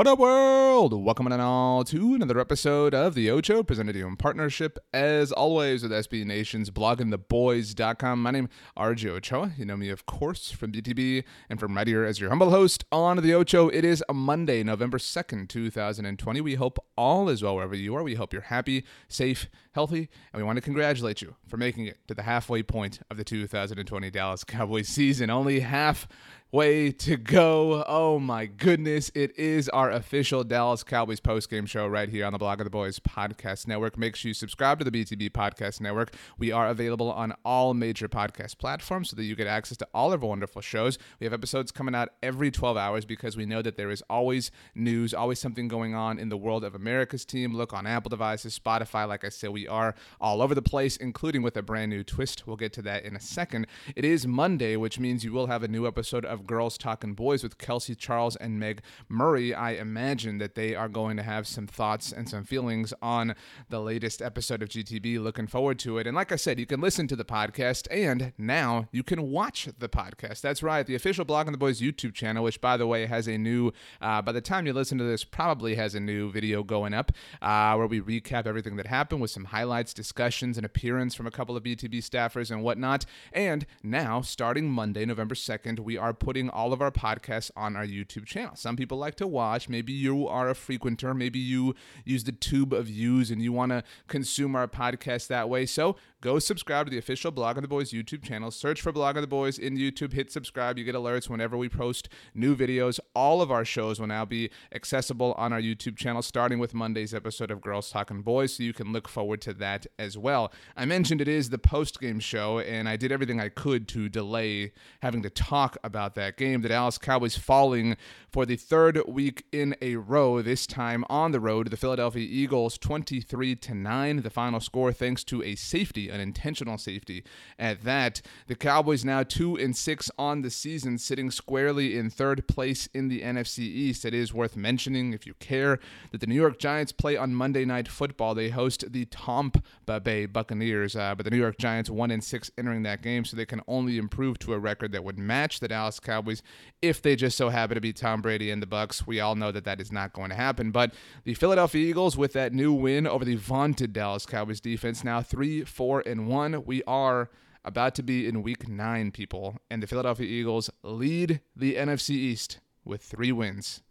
What 0.00 0.06
up, 0.06 0.18
world? 0.18 0.94
Welcome 0.94 1.30
on 1.30 1.40
all 1.40 1.84
to 1.84 2.14
another 2.14 2.40
episode 2.40 2.94
of 2.94 3.14
The 3.14 3.30
Ocho, 3.30 3.62
presented 3.62 3.92
to 3.92 3.98
you 3.98 4.06
in 4.06 4.16
partnership, 4.16 4.78
as 4.94 5.30
always, 5.30 5.82
with 5.82 5.92
SB 5.92 6.24
Nation's 6.24 6.70
bloggingtheboys.com. 6.70 8.22
My 8.22 8.30
name 8.30 8.46
is 8.46 8.50
RJ 8.78 9.10
Ochoa. 9.10 9.52
You 9.58 9.66
know 9.66 9.76
me, 9.76 9.90
of 9.90 10.06
course, 10.06 10.50
from 10.52 10.72
BTB 10.72 11.24
and 11.50 11.60
from 11.60 11.76
right 11.76 11.86
here 11.86 12.06
as 12.06 12.18
your 12.18 12.30
humble 12.30 12.48
host 12.48 12.82
on 12.90 13.18
The 13.18 13.34
Ocho. 13.34 13.68
It 13.68 13.84
is 13.84 14.02
a 14.08 14.14
Monday, 14.14 14.62
November 14.62 14.96
2nd, 14.96 15.50
2020. 15.50 16.40
We 16.40 16.54
hope 16.54 16.78
all 16.96 17.28
is 17.28 17.42
well 17.42 17.56
wherever 17.56 17.74
you 17.74 17.94
are. 17.94 18.02
We 18.02 18.14
hope 18.14 18.32
you're 18.32 18.40
happy, 18.40 18.86
safe, 19.06 19.50
healthy, 19.72 20.08
and 20.32 20.40
we 20.40 20.42
want 20.42 20.56
to 20.56 20.62
congratulate 20.62 21.20
you 21.20 21.36
for 21.46 21.58
making 21.58 21.84
it 21.84 21.98
to 22.08 22.14
the 22.14 22.22
halfway 22.22 22.62
point 22.62 23.00
of 23.10 23.18
the 23.18 23.24
2020 23.24 24.10
Dallas 24.10 24.44
Cowboys 24.44 24.88
season. 24.88 25.28
Only 25.28 25.60
half 25.60 26.08
way 26.52 26.90
to 26.90 27.16
go. 27.16 27.84
Oh 27.86 28.18
my 28.18 28.46
goodness. 28.46 29.12
It 29.14 29.38
is 29.38 29.68
our 29.68 29.88
official 29.88 30.42
Dallas 30.42 30.82
Cowboys 30.82 31.20
postgame 31.20 31.68
show 31.68 31.86
right 31.86 32.08
here 32.08 32.26
on 32.26 32.32
the 32.32 32.40
Blogging 32.40 32.64
the 32.64 32.70
Boys 32.70 32.98
Podcast 32.98 33.68
Network. 33.68 33.96
Make 33.96 34.16
sure 34.16 34.30
you 34.30 34.34
subscribe 34.34 34.80
to 34.80 34.84
the 34.84 34.90
BTB 34.90 35.30
Podcast 35.30 35.80
Network. 35.80 36.12
We 36.38 36.50
are 36.50 36.66
available 36.66 37.12
on 37.12 37.34
all 37.44 37.72
major 37.72 38.08
podcast 38.08 38.58
platforms 38.58 39.10
so 39.10 39.16
that 39.16 39.22
you 39.22 39.36
get 39.36 39.46
access 39.46 39.78
to 39.78 39.86
all 39.94 40.12
of 40.12 40.24
our 40.24 40.28
wonderful 40.28 40.60
shows. 40.60 40.98
We 41.20 41.24
have 41.24 41.32
episodes 41.32 41.70
coming 41.70 41.94
out 41.94 42.08
every 42.20 42.50
12 42.50 42.76
hours 42.76 43.04
because 43.04 43.36
we 43.36 43.46
know 43.46 43.62
that 43.62 43.76
there 43.76 43.90
is 43.90 44.02
always 44.10 44.50
news, 44.74 45.14
always 45.14 45.38
something 45.38 45.68
going 45.68 45.94
on 45.94 46.18
in 46.18 46.30
the 46.30 46.36
world 46.36 46.64
of 46.64 46.74
America's 46.74 47.24
team. 47.24 47.54
Look 47.54 47.72
on 47.72 47.86
Apple 47.86 48.08
devices, 48.08 48.58
Spotify. 48.58 49.06
Like 49.06 49.24
I 49.24 49.28
said, 49.28 49.50
we 49.50 49.68
are 49.68 49.94
all 50.20 50.42
over 50.42 50.56
the 50.56 50.62
place, 50.62 50.96
including 50.96 51.42
with 51.42 51.56
a 51.56 51.62
brand 51.62 51.90
new 51.90 52.02
twist. 52.02 52.48
We'll 52.48 52.56
get 52.56 52.72
to 52.72 52.82
that 52.82 53.04
in 53.04 53.14
a 53.14 53.20
second. 53.20 53.68
It 53.94 54.04
is 54.04 54.26
Monday, 54.26 54.74
which 54.74 54.98
means 54.98 55.22
you 55.22 55.32
will 55.32 55.46
have 55.46 55.62
a 55.62 55.68
new 55.68 55.86
episode 55.86 56.24
of 56.24 56.39
Girls 56.46 56.78
Talking 56.78 57.14
Boys 57.14 57.42
with 57.42 57.58
Kelsey 57.58 57.94
Charles 57.94 58.36
and 58.36 58.58
Meg 58.58 58.82
Murray. 59.08 59.54
I 59.54 59.72
imagine 59.72 60.38
that 60.38 60.54
they 60.54 60.74
are 60.74 60.88
going 60.88 61.16
to 61.16 61.22
have 61.22 61.46
some 61.46 61.66
thoughts 61.66 62.12
and 62.12 62.28
some 62.28 62.44
feelings 62.44 62.92
on 63.02 63.34
the 63.68 63.80
latest 63.80 64.22
episode 64.22 64.62
of 64.62 64.68
GTB. 64.68 65.22
Looking 65.22 65.46
forward 65.46 65.78
to 65.80 65.98
it. 65.98 66.06
And 66.06 66.16
like 66.16 66.32
I 66.32 66.36
said, 66.36 66.58
you 66.58 66.66
can 66.66 66.80
listen 66.80 67.06
to 67.08 67.16
the 67.16 67.24
podcast 67.24 67.86
and 67.90 68.32
now 68.38 68.88
you 68.92 69.02
can 69.02 69.30
watch 69.30 69.68
the 69.78 69.88
podcast. 69.88 70.40
That's 70.40 70.62
right. 70.62 70.86
The 70.86 70.94
official 70.94 71.24
Blogging 71.24 71.52
the 71.52 71.58
Boys 71.58 71.80
YouTube 71.80 72.14
channel, 72.14 72.44
which 72.44 72.60
by 72.60 72.76
the 72.76 72.86
way 72.86 73.06
has 73.06 73.28
a 73.28 73.36
new, 73.36 73.72
uh, 74.00 74.22
by 74.22 74.32
the 74.32 74.40
time 74.40 74.66
you 74.66 74.72
listen 74.72 74.98
to 74.98 75.04
this, 75.04 75.24
probably 75.24 75.74
has 75.74 75.94
a 75.94 76.00
new 76.00 76.30
video 76.30 76.62
going 76.62 76.94
up 76.94 77.12
uh, 77.42 77.74
where 77.74 77.86
we 77.86 78.00
recap 78.00 78.46
everything 78.46 78.76
that 78.76 78.86
happened 78.86 79.20
with 79.20 79.30
some 79.30 79.44
highlights, 79.46 79.92
discussions, 79.92 80.56
and 80.56 80.64
appearance 80.64 81.14
from 81.14 81.26
a 81.26 81.30
couple 81.30 81.56
of 81.56 81.62
BTB 81.62 81.96
staffers 81.98 82.50
and 82.50 82.62
whatnot. 82.62 83.04
And 83.32 83.66
now, 83.82 84.20
starting 84.20 84.70
Monday, 84.70 85.04
November 85.04 85.34
2nd, 85.34 85.80
we 85.80 85.96
are 85.96 86.12
putting 86.12 86.29
all 86.36 86.70
all 86.70 86.74
of 86.74 86.82
our 86.82 86.90
podcasts 86.92 87.50
on 87.56 87.74
our 87.74 87.86
YouTube 87.86 88.26
channel. 88.26 88.54
Some 88.54 88.76
people 88.76 88.96
like 88.96 89.16
to 89.16 89.26
watch. 89.26 89.68
Maybe 89.68 89.92
you 89.92 90.28
are 90.28 90.48
a 90.48 90.54
frequenter. 90.54 91.14
Maybe 91.14 91.38
you 91.38 91.74
use 92.04 92.22
the 92.24 92.32
tube 92.32 92.72
of 92.72 92.86
views 92.86 93.30
and 93.30 93.42
you 93.42 93.50
want 93.50 93.72
to 93.72 93.82
consume 94.06 94.54
our 94.54 94.68
podcast 94.68 95.26
that 95.28 95.48
way. 95.48 95.66
So 95.66 95.96
go 96.20 96.38
subscribe 96.38 96.86
to 96.86 96.90
the 96.90 96.98
official 96.98 97.32
Blogging 97.32 97.62
the 97.62 97.68
Boys 97.68 97.92
YouTube 97.92 98.22
channel. 98.22 98.50
Search 98.50 98.80
for 98.80 98.92
Blogging 98.92 99.20
the 99.20 99.26
Boys 99.26 99.58
in 99.58 99.76
YouTube. 99.76 100.12
Hit 100.12 100.30
subscribe. 100.30 100.78
You 100.78 100.84
get 100.84 100.94
alerts 100.94 101.28
whenever 101.28 101.56
we 101.56 101.68
post 101.68 102.08
new 102.34 102.54
videos. 102.54 103.00
All 103.14 103.42
of 103.42 103.50
our 103.50 103.64
shows 103.64 103.98
will 103.98 104.06
now 104.06 104.24
be 104.24 104.50
accessible 104.72 105.32
on 105.34 105.52
our 105.52 105.60
YouTube 105.60 105.96
channel, 105.96 106.22
starting 106.22 106.58
with 106.58 106.74
Monday's 106.74 107.14
episode 107.14 107.50
of 107.50 107.60
Girls 107.60 107.90
Talking 107.90 108.22
Boys. 108.22 108.54
So 108.54 108.62
you 108.62 108.72
can 108.72 108.92
look 108.92 109.08
forward 109.08 109.40
to 109.42 109.54
that 109.54 109.86
as 109.98 110.16
well. 110.16 110.52
I 110.76 110.84
mentioned 110.84 111.20
it 111.20 111.28
is 111.28 111.50
the 111.50 111.58
post 111.58 112.00
game 112.00 112.20
show, 112.20 112.58
and 112.60 112.88
I 112.88 112.96
did 112.96 113.12
everything 113.12 113.40
I 113.40 113.48
could 113.48 113.88
to 113.88 114.08
delay 114.08 114.72
having 115.02 115.22
to 115.22 115.30
talk 115.30 115.76
about 115.82 116.14
that 116.14 116.36
game 116.36 116.60
the 116.60 116.68
Dallas 116.68 116.98
Cowboys 116.98 117.36
falling 117.36 117.96
for 118.28 118.46
the 118.46 118.56
third 118.56 119.00
week 119.06 119.44
in 119.52 119.74
a 119.80 119.96
row, 119.96 120.42
this 120.42 120.66
time 120.66 121.04
on 121.08 121.32
the 121.32 121.40
road. 121.40 121.70
The 121.70 121.76
Philadelphia 121.76 122.26
Eagles 122.28 122.78
23 122.78 123.56
to 123.56 123.74
9, 123.74 124.22
the 124.22 124.30
final 124.30 124.60
score 124.60 124.92
thanks 124.92 125.24
to 125.24 125.42
a 125.42 125.54
safety, 125.54 126.09
an 126.10 126.20
intentional 126.20 126.78
safety 126.78 127.24
at 127.58 127.84
that. 127.84 128.20
The 128.46 128.54
Cowboys 128.54 129.04
now 129.04 129.22
2 129.22 129.56
and 129.56 129.76
6 129.76 130.10
on 130.18 130.42
the 130.42 130.50
season, 130.50 130.98
sitting 130.98 131.30
squarely 131.30 131.96
in 131.96 132.10
third 132.10 132.46
place 132.46 132.88
in 132.92 133.08
the 133.08 133.22
NFC 133.22 133.60
East. 133.60 134.04
It 134.04 134.14
is 134.14 134.34
worth 134.34 134.56
mentioning 134.56 135.12
if 135.12 135.26
you 135.26 135.34
care 135.34 135.78
that 136.10 136.20
the 136.20 136.26
New 136.26 136.34
York 136.34 136.58
Giants 136.58 136.92
play 136.92 137.16
on 137.16 137.34
Monday 137.34 137.64
Night 137.64 137.88
Football. 137.88 138.34
They 138.34 138.50
host 138.50 138.92
the 138.92 139.04
Tampa 139.06 140.00
Bay 140.00 140.26
Buccaneers, 140.26 140.96
uh, 140.96 141.14
but 141.14 141.24
the 141.24 141.30
New 141.30 141.38
York 141.38 141.58
Giants 141.58 141.90
1 141.90 142.10
and 142.10 142.22
6 142.22 142.50
entering 142.58 142.82
that 142.82 143.02
game, 143.02 143.24
so 143.24 143.36
they 143.36 143.46
can 143.46 143.62
only 143.66 143.98
improve 143.98 144.38
to 144.40 144.52
a 144.52 144.58
record 144.58 144.92
that 144.92 145.04
would 145.04 145.18
match 145.18 145.60
the 145.60 145.68
Dallas 145.68 146.00
Cowboys 146.00 146.42
if 146.82 147.02
they 147.02 147.16
just 147.16 147.36
so 147.36 147.48
happen 147.48 147.74
to 147.74 147.80
be 147.80 147.92
Tom 147.92 148.22
Brady 148.22 148.50
and 148.50 148.62
the 148.62 148.66
Bucs. 148.66 149.06
We 149.06 149.20
all 149.20 149.34
know 149.34 149.52
that 149.52 149.64
that 149.64 149.80
is 149.80 149.92
not 149.92 150.12
going 150.12 150.30
to 150.30 150.36
happen. 150.36 150.70
But 150.70 150.94
the 151.24 151.34
Philadelphia 151.34 151.88
Eagles, 151.88 152.16
with 152.16 152.32
that 152.32 152.52
new 152.52 152.72
win 152.72 153.06
over 153.06 153.24
the 153.24 153.36
vaunted 153.36 153.92
Dallas 153.92 154.26
Cowboys 154.26 154.60
defense, 154.60 155.04
now 155.04 155.22
three, 155.22 155.62
and 156.06 156.28
one. 156.28 156.64
We 156.64 156.82
are 156.84 157.30
about 157.64 157.94
to 157.96 158.02
be 158.02 158.26
in 158.26 158.42
Week 158.42 158.68
Nine, 158.68 159.10
people, 159.10 159.58
and 159.70 159.82
the 159.82 159.86
Philadelphia 159.86 160.26
Eagles 160.26 160.70
lead 160.82 161.40
the 161.54 161.74
NFC 161.74 162.10
East 162.10 162.60
with 162.84 163.02
three 163.02 163.32
wins 163.32 163.82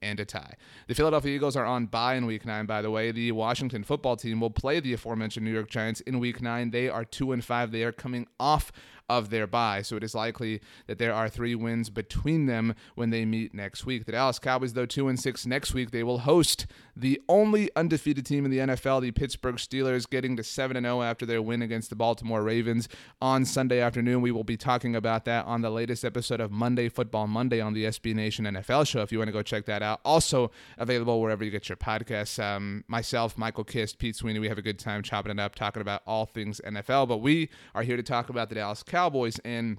and 0.00 0.20
a 0.20 0.24
tie. 0.24 0.54
The 0.86 0.94
Philadelphia 0.94 1.34
Eagles 1.34 1.56
are 1.56 1.64
on 1.64 1.86
bye 1.86 2.14
in 2.14 2.26
week 2.26 2.46
9 2.46 2.66
by 2.66 2.82
the 2.82 2.90
way. 2.90 3.10
The 3.10 3.32
Washington 3.32 3.82
football 3.84 4.16
team 4.16 4.40
will 4.40 4.50
play 4.50 4.80
the 4.80 4.92
aforementioned 4.92 5.44
New 5.44 5.52
York 5.52 5.68
Giants 5.68 6.00
in 6.02 6.20
week 6.20 6.40
9. 6.40 6.70
They 6.70 6.88
are 6.88 7.04
2 7.04 7.32
and 7.32 7.44
5. 7.44 7.72
They 7.72 7.82
are 7.82 7.92
coming 7.92 8.26
off 8.38 8.72
of 9.08 9.30
their 9.30 9.46
bye. 9.46 9.82
So 9.82 9.96
it 9.96 10.04
is 10.04 10.14
likely 10.14 10.60
that 10.86 10.98
there 10.98 11.14
are 11.14 11.28
three 11.28 11.54
wins 11.54 11.90
between 11.90 12.46
them 12.46 12.74
when 12.94 13.10
they 13.10 13.24
meet 13.24 13.54
next 13.54 13.86
week. 13.86 14.04
The 14.04 14.12
Dallas 14.12 14.38
Cowboys, 14.38 14.74
though, 14.74 14.86
two 14.86 15.08
and 15.08 15.18
six 15.18 15.46
next 15.46 15.72
week, 15.74 15.90
they 15.90 16.02
will 16.02 16.18
host 16.18 16.66
the 16.94 17.20
only 17.28 17.70
undefeated 17.76 18.26
team 18.26 18.44
in 18.44 18.50
the 18.50 18.58
NFL, 18.58 19.02
the 19.02 19.12
Pittsburgh 19.12 19.56
Steelers, 19.56 20.08
getting 20.08 20.36
to 20.36 20.42
seven 20.42 20.76
and 20.76 20.84
zero 20.84 20.98
oh 20.98 21.02
after 21.02 21.24
their 21.24 21.40
win 21.40 21.62
against 21.62 21.90
the 21.90 21.96
Baltimore 21.96 22.42
Ravens 22.42 22.88
on 23.22 23.44
Sunday 23.44 23.80
afternoon. 23.80 24.20
We 24.20 24.32
will 24.32 24.44
be 24.44 24.56
talking 24.56 24.94
about 24.94 25.24
that 25.24 25.46
on 25.46 25.62
the 25.62 25.70
latest 25.70 26.04
episode 26.04 26.40
of 26.40 26.50
Monday 26.50 26.88
Football 26.88 27.28
Monday 27.28 27.60
on 27.60 27.72
the 27.72 27.84
SB 27.84 28.14
Nation 28.14 28.44
NFL 28.44 28.86
show. 28.86 29.00
If 29.00 29.12
you 29.12 29.18
want 29.18 29.28
to 29.28 29.32
go 29.32 29.42
check 29.42 29.64
that 29.66 29.82
out, 29.82 30.00
also 30.04 30.50
available 30.76 31.20
wherever 31.20 31.44
you 31.44 31.50
get 31.50 31.68
your 31.68 31.76
podcasts. 31.76 32.42
Um, 32.42 32.84
myself, 32.88 33.38
Michael 33.38 33.64
Kist, 33.64 33.98
Pete 33.98 34.16
Sweeney, 34.16 34.38
we 34.38 34.48
have 34.48 34.58
a 34.58 34.62
good 34.62 34.78
time 34.78 35.02
chopping 35.02 35.32
it 35.32 35.40
up, 35.40 35.54
talking 35.54 35.80
about 35.80 36.02
all 36.06 36.26
things 36.26 36.60
NFL. 36.66 37.08
But 37.08 37.18
we 37.18 37.48
are 37.74 37.82
here 37.82 37.96
to 37.96 38.02
talk 38.02 38.28
about 38.28 38.48
the 38.48 38.56
Dallas 38.56 38.82
Cowboys. 38.82 38.97
Cowboys, 38.98 39.38
and 39.44 39.78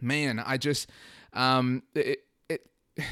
man, 0.00 0.38
I 0.38 0.58
just 0.58 0.88
um, 1.32 1.82
it, 1.92 2.20
it 2.48 2.60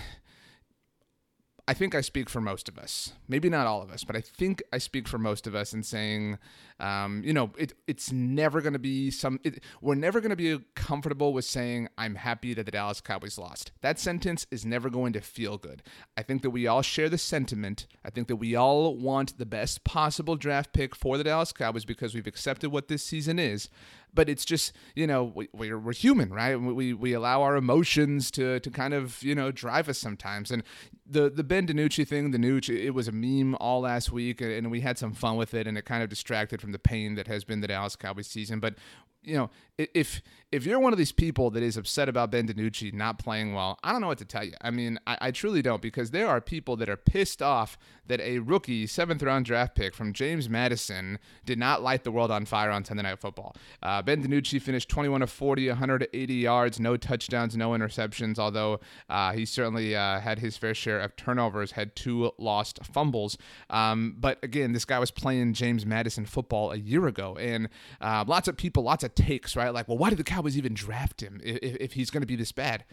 I 1.68 1.74
think 1.74 1.94
I 1.94 2.00
speak 2.00 2.28
for 2.28 2.40
most 2.40 2.68
of 2.68 2.76
us. 2.76 3.12
Maybe 3.28 3.48
not 3.48 3.66
all 3.66 3.82
of 3.82 3.90
us, 3.90 4.02
but 4.04 4.16
I 4.16 4.20
think 4.20 4.62
I 4.72 4.78
speak 4.78 5.06
for 5.06 5.16
most 5.16 5.46
of 5.46 5.54
us 5.54 5.72
in 5.72 5.84
saying, 5.84 6.38
um, 6.80 7.22
you 7.24 7.32
know, 7.32 7.52
it, 7.56 7.72
it's 7.86 8.10
never 8.10 8.60
going 8.60 8.72
to 8.72 8.80
be 8.80 9.10
some. 9.10 9.40
It, 9.42 9.62
we're 9.80 9.94
never 9.94 10.20
going 10.20 10.30
to 10.30 10.36
be 10.36 10.58
comfortable 10.74 11.32
with 11.32 11.44
saying 11.44 11.88
I'm 11.96 12.16
happy 12.16 12.52
that 12.54 12.66
the 12.66 12.72
Dallas 12.72 13.00
Cowboys 13.00 13.38
lost. 13.38 13.72
That 13.80 13.98
sentence 13.98 14.46
is 14.50 14.64
never 14.64 14.90
going 14.90 15.12
to 15.14 15.20
feel 15.20 15.56
good. 15.56 15.82
I 16.16 16.22
think 16.22 16.42
that 16.42 16.50
we 16.50 16.66
all 16.68 16.82
share 16.82 17.08
the 17.08 17.18
sentiment. 17.18 17.86
I 18.04 18.10
think 18.10 18.28
that 18.28 18.36
we 18.36 18.54
all 18.54 18.96
want 18.96 19.38
the 19.38 19.46
best 19.46 19.82
possible 19.82 20.36
draft 20.36 20.72
pick 20.72 20.94
for 20.96 21.16
the 21.16 21.24
Dallas 21.24 21.52
Cowboys 21.52 21.84
because 21.84 22.14
we've 22.14 22.26
accepted 22.26 22.70
what 22.70 22.88
this 22.88 23.04
season 23.04 23.38
is 23.38 23.68
but 24.14 24.28
it's 24.28 24.44
just 24.44 24.72
you 24.94 25.06
know 25.06 25.24
we, 25.34 25.48
we're, 25.52 25.78
we're 25.78 25.92
human 25.92 26.30
right? 26.30 26.56
We, 26.56 26.92
we 26.92 27.12
allow 27.12 27.42
our 27.42 27.56
emotions 27.56 28.30
to 28.32 28.60
to 28.60 28.70
kind 28.70 28.94
of 28.94 29.22
you 29.22 29.34
know 29.34 29.50
drive 29.50 29.88
us 29.88 29.98
sometimes. 29.98 30.50
And 30.50 30.62
the 31.06 31.30
the 31.30 31.44
Ben 31.44 31.66
DiNucci 31.66 32.06
thing 32.06 32.30
the 32.30 32.38
Nooch 32.38 32.68
it 32.68 32.90
was 32.90 33.08
a 33.08 33.12
meme 33.12 33.54
all 33.56 33.80
last 33.80 34.12
week 34.12 34.40
and 34.40 34.70
we 34.70 34.80
had 34.80 34.98
some 34.98 35.12
fun 35.12 35.36
with 35.36 35.54
it 35.54 35.66
and 35.66 35.76
it 35.76 35.84
kind 35.84 36.02
of 36.02 36.08
distracted 36.08 36.60
from 36.60 36.72
the 36.72 36.78
pain 36.78 37.14
that 37.14 37.26
has 37.26 37.44
been 37.44 37.60
the 37.60 37.68
Dallas 37.68 37.96
Cowboys 37.96 38.26
season. 38.26 38.60
But 38.60 38.74
you 39.22 39.36
know, 39.36 39.50
if 39.78 40.22
if 40.52 40.66
you're 40.66 40.78
one 40.78 40.92
of 40.92 40.98
these 40.98 41.12
people 41.12 41.50
that 41.50 41.62
is 41.62 41.78
upset 41.78 42.10
about 42.10 42.30
Ben 42.30 42.46
DiNucci 42.46 42.92
not 42.92 43.18
playing 43.18 43.54
well, 43.54 43.78
I 43.82 43.90
don't 43.90 44.02
know 44.02 44.06
what 44.08 44.18
to 44.18 44.26
tell 44.26 44.44
you. 44.44 44.52
I 44.60 44.70
mean, 44.70 44.98
I, 45.06 45.16
I, 45.18 45.30
truly 45.30 45.62
don't 45.62 45.80
because 45.80 46.10
there 46.10 46.28
are 46.28 46.42
people 46.42 46.76
that 46.76 46.90
are 46.90 46.96
pissed 46.96 47.40
off 47.40 47.78
that 48.06 48.20
a 48.20 48.38
rookie 48.38 48.86
seventh 48.86 49.22
round 49.22 49.46
draft 49.46 49.74
pick 49.74 49.94
from 49.94 50.12
James 50.12 50.50
Madison 50.50 51.18
did 51.46 51.58
not 51.58 51.82
light 51.82 52.04
the 52.04 52.10
world 52.10 52.30
on 52.30 52.44
fire 52.44 52.70
on 52.70 52.84
Sunday 52.84 53.02
Night 53.02 53.18
Football. 53.18 53.56
Uh, 53.82 54.02
ben 54.02 54.22
DiNucci 54.22 54.60
finished 54.60 54.90
21 54.90 55.22
of 55.22 55.30
40, 55.30 55.68
180 55.68 56.34
yards, 56.34 56.78
no 56.78 56.98
touchdowns, 56.98 57.56
no 57.56 57.70
interceptions. 57.70 58.38
Although 58.38 58.80
uh, 59.08 59.32
he 59.32 59.46
certainly 59.46 59.96
uh, 59.96 60.20
had 60.20 60.38
his 60.40 60.58
fair 60.58 60.74
share 60.74 61.00
of 61.00 61.16
turnovers, 61.16 61.72
had 61.72 61.96
two 61.96 62.30
lost 62.36 62.78
fumbles. 62.84 63.38
Um, 63.70 64.16
but 64.18 64.38
again, 64.42 64.72
this 64.72 64.84
guy 64.84 64.98
was 64.98 65.10
playing 65.10 65.54
James 65.54 65.86
Madison 65.86 66.26
football 66.26 66.72
a 66.72 66.76
year 66.76 67.06
ago, 67.06 67.36
and 67.36 67.70
uh, 68.02 68.24
lots 68.26 68.48
of 68.48 68.58
people, 68.58 68.82
lots 68.82 69.02
of 69.02 69.14
takes, 69.14 69.56
right? 69.56 69.71
Like, 69.72 69.88
well, 69.88 69.98
why 69.98 70.10
did 70.10 70.18
the 70.18 70.24
Cowboys 70.24 70.56
even 70.56 70.74
draft 70.74 71.22
him 71.22 71.40
if, 71.42 71.76
if 71.76 71.92
he's 71.94 72.10
going 72.10 72.22
to 72.22 72.26
be 72.26 72.36
this 72.36 72.52
bad? 72.52 72.84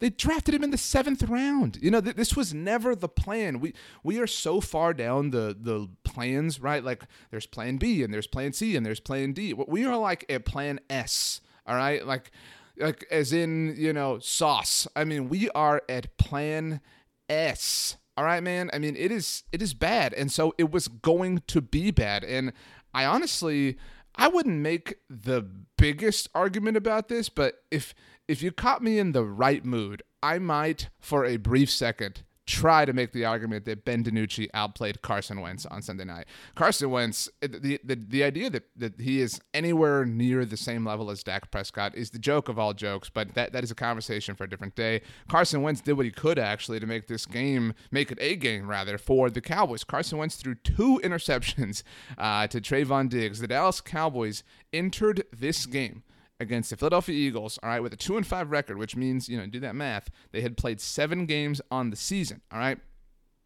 They 0.00 0.10
drafted 0.10 0.54
him 0.54 0.62
in 0.62 0.70
the 0.70 0.78
seventh 0.78 1.24
round. 1.24 1.78
You 1.82 1.90
know, 1.90 2.00
th- 2.00 2.14
this 2.14 2.36
was 2.36 2.54
never 2.54 2.94
the 2.94 3.08
plan. 3.08 3.58
We 3.58 3.74
we 4.04 4.20
are 4.20 4.28
so 4.28 4.60
far 4.60 4.94
down 4.94 5.30
the 5.30 5.56
the 5.58 5.88
plans, 6.04 6.60
right? 6.60 6.84
Like, 6.84 7.02
there's 7.30 7.46
Plan 7.46 7.78
B 7.78 8.02
and 8.04 8.14
there's 8.14 8.28
Plan 8.28 8.52
C 8.52 8.76
and 8.76 8.86
there's 8.86 9.00
Plan 9.00 9.32
D. 9.32 9.54
We 9.54 9.84
are 9.84 9.96
like 9.96 10.24
a 10.28 10.38
Plan 10.38 10.78
S. 10.88 11.40
All 11.66 11.74
right, 11.74 12.06
like 12.06 12.30
like 12.78 13.06
as 13.10 13.32
in 13.32 13.74
you 13.76 13.92
know 13.92 14.20
sauce. 14.20 14.86
I 14.94 15.04
mean, 15.04 15.28
we 15.28 15.50
are 15.50 15.82
at 15.88 16.16
Plan 16.16 16.80
S. 17.28 17.96
All 18.16 18.24
right, 18.24 18.42
man. 18.42 18.70
I 18.72 18.78
mean, 18.78 18.96
it 18.96 19.10
is 19.10 19.44
it 19.52 19.60
is 19.60 19.74
bad, 19.74 20.14
and 20.14 20.30
so 20.30 20.54
it 20.58 20.70
was 20.70 20.88
going 20.88 21.42
to 21.48 21.60
be 21.60 21.90
bad. 21.90 22.24
And 22.24 22.52
I 22.94 23.04
honestly, 23.04 23.76
I 24.18 24.26
wouldn't 24.26 24.58
make 24.58 24.96
the 25.08 25.48
biggest 25.76 26.28
argument 26.34 26.76
about 26.76 27.08
this, 27.08 27.28
but 27.28 27.62
if 27.70 27.94
if 28.26 28.42
you 28.42 28.50
caught 28.52 28.82
me 28.82 28.98
in 28.98 29.12
the 29.12 29.24
right 29.24 29.64
mood, 29.64 30.02
I 30.22 30.38
might, 30.38 30.90
for 31.00 31.24
a 31.24 31.36
brief 31.36 31.70
second, 31.70 32.24
try 32.48 32.86
to 32.86 32.94
make 32.94 33.12
the 33.12 33.26
argument 33.26 33.66
that 33.66 33.84
Ben 33.84 34.02
DiNucci 34.02 34.48
outplayed 34.54 35.02
Carson 35.02 35.42
Wentz 35.42 35.66
on 35.66 35.82
Sunday 35.82 36.04
night. 36.04 36.26
Carson 36.54 36.90
Wentz, 36.90 37.28
the, 37.42 37.78
the, 37.84 37.94
the 37.94 38.24
idea 38.24 38.48
that, 38.48 38.64
that 38.74 38.98
he 38.98 39.20
is 39.20 39.38
anywhere 39.52 40.06
near 40.06 40.46
the 40.46 40.56
same 40.56 40.86
level 40.86 41.10
as 41.10 41.22
Dak 41.22 41.50
Prescott 41.50 41.94
is 41.94 42.10
the 42.10 42.18
joke 42.18 42.48
of 42.48 42.58
all 42.58 42.72
jokes, 42.72 43.10
but 43.10 43.34
that, 43.34 43.52
that 43.52 43.64
is 43.64 43.70
a 43.70 43.74
conversation 43.74 44.34
for 44.34 44.44
a 44.44 44.48
different 44.48 44.74
day. 44.74 45.02
Carson 45.28 45.60
Wentz 45.60 45.82
did 45.82 45.92
what 45.92 46.06
he 46.06 46.10
could 46.10 46.38
actually 46.38 46.80
to 46.80 46.86
make 46.86 47.06
this 47.06 47.26
game, 47.26 47.74
make 47.90 48.10
it 48.10 48.18
a 48.18 48.34
game 48.34 48.66
rather, 48.66 48.96
for 48.96 49.28
the 49.28 49.42
Cowboys. 49.42 49.84
Carson 49.84 50.16
Wentz 50.16 50.36
threw 50.36 50.54
two 50.54 50.98
interceptions 51.04 51.82
uh, 52.18 52.46
to 52.46 52.62
Trevon 52.62 53.10
Diggs. 53.10 53.40
The 53.40 53.48
Dallas 53.48 53.82
Cowboys 53.82 54.42
entered 54.72 55.24
this 55.30 55.66
game 55.66 56.02
against 56.40 56.70
the 56.70 56.76
Philadelphia 56.76 57.14
Eagles, 57.14 57.58
all 57.62 57.68
right, 57.68 57.80
with 57.80 57.92
a 57.92 57.96
2 57.96 58.16
and 58.16 58.26
5 58.26 58.50
record, 58.50 58.78
which 58.78 58.96
means, 58.96 59.28
you 59.28 59.36
know, 59.36 59.46
do 59.46 59.60
that 59.60 59.74
math, 59.74 60.10
they 60.30 60.40
had 60.40 60.56
played 60.56 60.80
7 60.80 61.26
games 61.26 61.60
on 61.70 61.90
the 61.90 61.96
season, 61.96 62.40
all 62.52 62.58
right? 62.58 62.78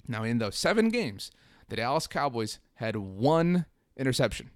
Now, 0.06 0.24
in 0.24 0.38
those 0.38 0.56
7 0.56 0.88
games, 0.88 1.30
the 1.68 1.76
Dallas 1.76 2.06
Cowboys 2.06 2.58
had 2.74 2.96
one 2.96 3.66
interception. 3.96 4.50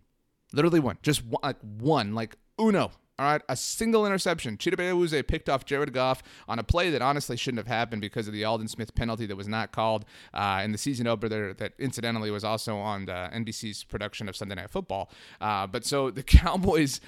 Literally 0.52 0.80
one, 0.80 0.98
just 1.02 1.24
one, 1.24 1.40
like 1.42 1.56
one, 1.60 2.14
like 2.14 2.36
uno, 2.60 2.92
all 3.18 3.26
right, 3.26 3.42
a 3.48 3.56
single 3.56 4.04
interception. 4.04 4.58
Chidobe 4.58 4.92
Awuzie 4.92 5.26
picked 5.26 5.48
off 5.48 5.64
Jared 5.64 5.94
Goff 5.94 6.22
on 6.46 6.58
a 6.58 6.62
play 6.62 6.90
that 6.90 7.00
honestly 7.00 7.36
shouldn't 7.36 7.58
have 7.58 7.66
happened 7.66 8.02
because 8.02 8.26
of 8.26 8.34
the 8.34 8.44
Aldon 8.44 8.68
Smith 8.68 8.94
penalty 8.94 9.24
that 9.26 9.36
was 9.36 9.48
not 9.48 9.72
called 9.72 10.04
uh, 10.34 10.60
in 10.62 10.72
the 10.72 10.78
season 10.78 11.06
opener 11.06 11.54
that 11.54 11.72
incidentally 11.78 12.30
was 12.30 12.44
also 12.44 12.76
on 12.76 13.06
the 13.06 13.30
NBC's 13.32 13.84
production 13.84 14.28
of 14.28 14.36
Sunday 14.36 14.56
Night 14.56 14.68
Football. 14.68 15.10
Uh, 15.40 15.66
but 15.66 15.86
so 15.86 16.10
the 16.10 16.22
Cowboys 16.22 17.00